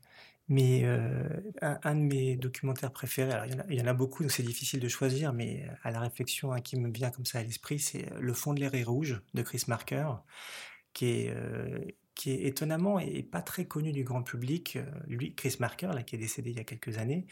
Mais 0.51 0.85
euh, 0.85 1.29
un, 1.61 1.95
de 1.95 2.01
mes 2.01 2.37
documentaires 2.37 2.91
préférés, 2.91 3.33
alors 3.33 3.45
il 3.69 3.75
y 3.75 3.83
en 3.83 3.87
a, 3.87 3.93
beaucoup, 3.93 4.23
donc 4.23 4.33
c'est 4.33 4.43
difficile 4.43 4.81
de 4.81 4.89
choisir, 4.89 5.35
mais 5.35 5.69
à 5.83 5.91
la 5.91 6.01
réflexion 6.01 6.53
hein, 6.53 6.63
qui 6.63 6.79
me 6.79 6.91
vient 6.91 7.11
comme 7.11 7.27
ça 7.27 7.41
à 7.41 7.43
l'esprit, 7.43 7.79
c'est 7.79 8.09
Le 8.19 8.33
fond 8.33 8.55
de 8.55 8.61
l'air 8.61 8.75
est 8.75 8.83
rouge 8.83 9.21
de 9.35 9.43
Chris 9.43 9.65
Marker, 9.69 10.09
qui 10.95 11.07
est, 11.07 11.31
euh, 11.37 11.79
qui 12.19 12.33
est 12.33 12.43
étonnamment 12.47 12.99
et 12.99 13.23
pas 13.23 13.43
très 13.43 13.67
connu 13.67 13.93
du 13.93 14.03
grand 14.03 14.25
public. 14.25 14.77
Euh, 14.77 14.85
lui, 15.07 15.35
Chris 15.37 15.57
Marker, 15.61 15.91
là, 15.95 16.03
qui 16.03 16.17
est 16.17 16.19
décédé 16.19 16.51
il 16.51 16.57
y 16.57 16.61
a 16.61 16.65
quelques 16.65 16.99
années, 16.99 17.27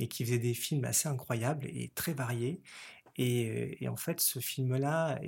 mais 0.00 0.08
qui 0.08 0.24
faisait 0.24 0.38
des 0.38 0.52
films 0.52 0.84
assez 0.84 1.08
incroyables 1.08 1.66
et 1.66 1.92
très 1.94 2.12
variés. 2.12 2.60
Et, 3.18 3.86
en 3.88 3.96
fait, 3.96 4.20
ce 4.20 4.40
film-là, 4.40 5.20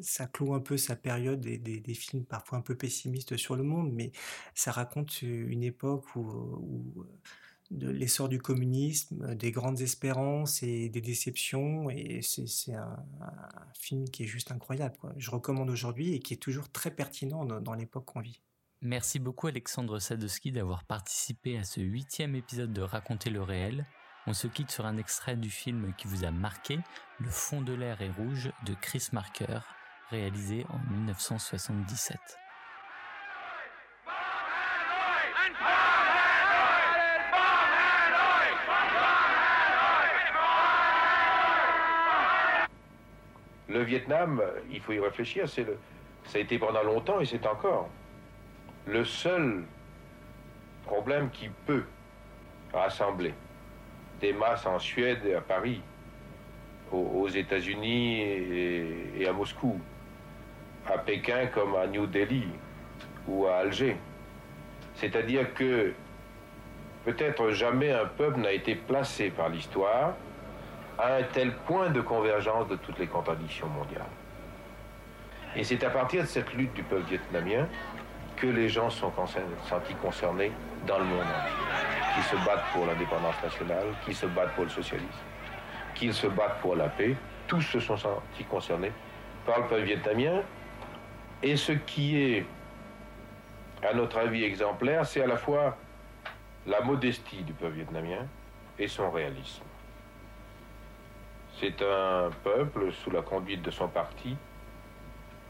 ça 0.00 0.26
clôt 0.26 0.54
un 0.54 0.60
peu 0.60 0.76
sa 0.76 0.96
période 0.96 1.40
des, 1.40 1.58
des, 1.58 1.94
films 1.94 2.24
parfois 2.24 2.58
un 2.58 2.60
peu 2.60 2.76
pessimistes 2.76 3.36
sur 3.36 3.56
le 3.56 3.64
monde, 3.64 3.92
mais 3.92 4.12
ça 4.54 4.70
raconte 4.70 5.22
une 5.22 5.64
époque 5.64 6.14
où, 6.14 7.04
de 7.70 7.88
l'essor 7.88 8.28
du 8.28 8.38
communisme, 8.38 9.34
des 9.34 9.50
grandes 9.50 9.80
espérances 9.80 10.62
et 10.62 10.88
des 10.88 11.00
déceptions, 11.00 11.90
et 11.90 12.20
c'est 12.22 12.74
un, 12.74 12.96
film 13.78 14.08
qui 14.08 14.22
est 14.22 14.26
juste 14.26 14.52
incroyable. 14.52 14.96
Je 15.16 15.30
recommande 15.30 15.70
aujourd'hui 15.70 16.14
et 16.14 16.20
qui 16.20 16.34
est 16.34 16.38
toujours 16.38 16.70
très 16.70 16.90
pertinent 16.90 17.44
dans, 17.44 17.60
dans 17.60 17.74
l'époque 17.74 18.04
qu'on 18.06 18.20
vit. 18.20 18.40
Merci 18.80 19.18
beaucoup 19.18 19.46
Alexandre 19.46 19.98
Sadowski 19.98 20.52
d'avoir 20.52 20.84
participé 20.84 21.56
à 21.56 21.64
ce 21.64 21.80
huitième 21.80 22.34
épisode 22.34 22.72
de 22.72 22.82
Raconter 22.82 23.30
le 23.30 23.42
réel. 23.42 23.86
On 24.26 24.32
se 24.32 24.46
quitte 24.46 24.70
sur 24.70 24.86
un 24.86 24.96
extrait 24.96 25.36
du 25.36 25.50
film 25.50 25.94
qui 25.96 26.06
vous 26.06 26.24
a 26.24 26.30
marqué, 26.30 26.78
Le 27.18 27.30
fond 27.30 27.60
de 27.60 27.72
l'air 27.72 28.00
est 28.00 28.10
rouge 28.10 28.50
de 28.66 28.74
Chris 28.74 29.08
Marker, 29.12 29.60
réalisé 30.10 30.64
en 30.70 30.78
1977. 30.92 32.18
Vietnam, 43.84 44.42
il 44.70 44.80
faut 44.80 44.92
y 44.92 45.00
réfléchir, 45.00 45.48
c'est 45.48 45.64
le, 45.64 45.78
ça 46.26 46.38
a 46.38 46.40
été 46.40 46.58
pendant 46.58 46.82
longtemps 46.82 47.20
et 47.20 47.26
c'est 47.26 47.46
encore 47.46 47.88
le 48.86 49.04
seul 49.04 49.64
problème 50.86 51.30
qui 51.30 51.48
peut 51.66 51.84
rassembler 52.72 53.34
des 54.20 54.32
masses 54.32 54.66
en 54.66 54.78
Suède 54.78 55.20
et 55.26 55.34
à 55.34 55.40
Paris, 55.40 55.80
aux, 56.92 57.28
États-Unis 57.28 58.20
et, 58.20 59.26
à 59.26 59.32
Moscou, 59.32 59.80
à 60.86 60.98
Pékin 60.98 61.46
comme 61.46 61.74
à 61.74 61.86
New 61.86 62.06
Delhi 62.06 62.46
ou 63.26 63.46
à 63.46 63.56
Alger. 63.56 63.96
C'est-à-dire 64.94 65.52
que 65.54 65.92
peut-être 67.04 67.50
jamais 67.50 67.90
un 67.90 68.06
peuple 68.06 68.40
n'a 68.40 68.52
été 68.52 68.74
placé 68.74 69.30
par 69.30 69.48
l'histoire 69.48 70.14
à 70.98 71.16
un 71.16 71.22
tel 71.22 71.54
point 71.66 71.90
de 71.90 72.00
convergence 72.00 72.68
de 72.68 72.76
toutes 72.76 72.98
les 72.98 73.06
contradictions 73.06 73.68
mondiales. 73.68 74.02
Et 75.56 75.64
c'est 75.64 75.82
à 75.84 75.90
partir 75.90 76.22
de 76.22 76.26
cette 76.26 76.52
lutte 76.54 76.74
du 76.74 76.82
peuple 76.82 77.08
vietnamien 77.08 77.68
que 78.36 78.46
les 78.46 78.68
gens 78.68 78.90
sont 78.90 79.12
sentis 79.68 79.94
concernés 80.02 80.52
dans 80.86 80.98
le 80.98 81.04
monde 81.04 81.20
entier 81.20 81.64
qui 82.14 82.22
se 82.22 82.36
battent 82.44 82.64
pour 82.72 82.86
l'indépendance 82.86 83.34
nationale, 83.42 83.86
qui 84.04 84.14
se 84.14 84.26
battent 84.26 84.54
pour 84.54 84.64
le 84.64 84.70
socialisme, 84.70 85.08
qui 85.94 86.12
se 86.12 86.26
battent 86.26 86.60
pour 86.60 86.76
la 86.76 86.88
paix. 86.88 87.16
Tous 87.46 87.60
se 87.60 87.80
sont 87.80 87.96
sentis 87.96 88.44
concernés 88.44 88.92
par 89.44 89.60
le 89.60 89.66
peuple 89.66 89.82
vietnamien. 89.82 90.42
Et 91.42 91.56
ce 91.56 91.72
qui 91.72 92.20
est, 92.20 92.46
à 93.82 93.94
notre 93.94 94.18
avis, 94.18 94.44
exemplaire, 94.44 95.04
c'est 95.04 95.22
à 95.22 95.26
la 95.26 95.36
fois 95.36 95.76
la 96.66 96.80
modestie 96.80 97.42
du 97.42 97.52
peuple 97.52 97.74
vietnamien 97.74 98.26
et 98.78 98.88
son 98.88 99.10
réalisme. 99.10 99.64
C'est 101.60 101.82
un 101.82 102.30
peuple, 102.42 102.92
sous 102.92 103.10
la 103.10 103.22
conduite 103.22 103.62
de 103.62 103.70
son 103.70 103.88
parti, 103.88 104.36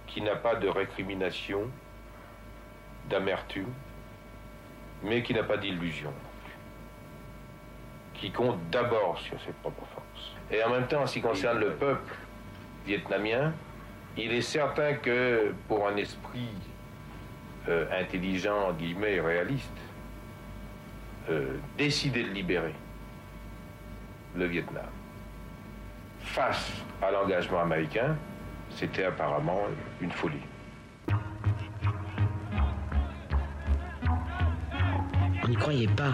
qui 0.07 0.21
n'a 0.21 0.37
pas 0.37 0.55
de 0.55 0.69
récrimination, 0.69 1.71
d'amertume, 3.09 3.73
mais 5.03 5.23
qui 5.23 5.35
n'a 5.35 5.43
pas 5.43 5.57
d'illusion 5.57 6.13
qui 8.15 8.31
compte 8.31 8.59
d'abord 8.71 9.19
sur 9.19 9.39
ses 9.43 9.53
propres 9.53 9.87
forces. 9.95 10.33
Et 10.51 10.63
en 10.63 10.71
même 10.71 10.87
temps, 10.87 11.03
en 11.03 11.07
ce 11.07 11.15
qui 11.15 11.21
concerne 11.21 11.59
le 11.59 11.73
peuple 11.73 12.15
vietnamien, 12.87 13.53
il 14.17 14.33
est 14.33 14.43
certain 14.43 14.95
que 14.95 15.53
pour 15.69 15.87
un 15.87 15.97
esprit 15.97 16.49
euh, 17.69 17.87
intelligent, 17.93 18.73
guillemets, 18.73 19.21
réaliste, 19.21 19.69
euh, 21.29 21.57
décidait 21.77 22.23
de 22.23 22.31
libérer 22.31 22.75
le 24.37 24.47
Vietnam 24.47 24.87
face 26.35 26.73
à 27.01 27.13
l'engagement 27.13 27.61
américain, 27.61 28.17
c'était 28.69 29.05
apparemment 29.05 29.61
une 30.01 30.11
folie. 30.11 30.43
On 35.45 35.49
n'y 35.49 35.55
croyait 35.55 35.95
pas. 35.95 36.13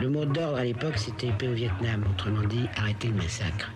Le 0.00 0.08
mot 0.08 0.24
d'ordre 0.24 0.56
à 0.56 0.64
l'époque, 0.64 0.96
c'était 0.96 1.30
paix 1.32 1.48
au 1.48 1.52
Vietnam, 1.52 2.06
autrement 2.10 2.46
dit, 2.46 2.66
arrêter 2.74 3.08
le 3.08 3.16
massacre. 3.16 3.70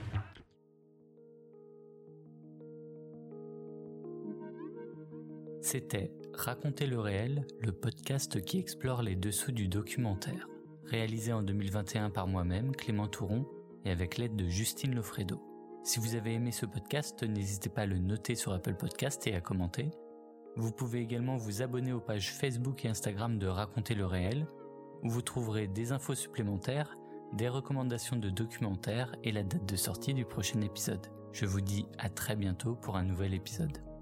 C'était 5.60 6.10
Raconter 6.32 6.86
le 6.86 6.98
réel, 6.98 7.46
le 7.60 7.72
podcast 7.72 8.42
qui 8.42 8.58
explore 8.58 9.02
les 9.02 9.14
dessous 9.16 9.52
du 9.52 9.68
documentaire. 9.68 10.48
Réalisé 10.86 11.32
en 11.32 11.42
2021 11.42 12.10
par 12.10 12.26
moi-même, 12.26 12.74
Clément 12.74 13.06
Touron, 13.06 13.46
et 13.84 13.90
avec 13.90 14.18
l'aide 14.18 14.36
de 14.36 14.48
Justine 14.48 14.94
Lofredo. 14.94 15.42
Si 15.82 16.00
vous 16.00 16.14
avez 16.14 16.32
aimé 16.34 16.50
ce 16.50 16.66
podcast, 16.66 17.22
n'hésitez 17.22 17.68
pas 17.68 17.82
à 17.82 17.86
le 17.86 17.98
noter 17.98 18.34
sur 18.34 18.52
Apple 18.52 18.74
Podcast 18.74 19.26
et 19.26 19.34
à 19.34 19.40
commenter. 19.40 19.90
Vous 20.56 20.72
pouvez 20.72 21.00
également 21.00 21.36
vous 21.36 21.62
abonner 21.62 21.92
aux 21.92 22.00
pages 22.00 22.32
Facebook 22.32 22.84
et 22.84 22.88
Instagram 22.88 23.38
de 23.38 23.46
Raconter 23.46 23.94
le 23.94 24.06
réel, 24.06 24.46
où 25.02 25.10
vous 25.10 25.22
trouverez 25.22 25.66
des 25.66 25.92
infos 25.92 26.14
supplémentaires, 26.14 26.96
des 27.34 27.48
recommandations 27.48 28.16
de 28.16 28.30
documentaires 28.30 29.14
et 29.24 29.32
la 29.32 29.42
date 29.42 29.66
de 29.66 29.76
sortie 29.76 30.14
du 30.14 30.24
prochain 30.24 30.60
épisode. 30.60 31.06
Je 31.32 31.46
vous 31.46 31.60
dis 31.60 31.86
à 31.98 32.08
très 32.08 32.36
bientôt 32.36 32.76
pour 32.76 32.96
un 32.96 33.04
nouvel 33.04 33.34
épisode. 33.34 33.93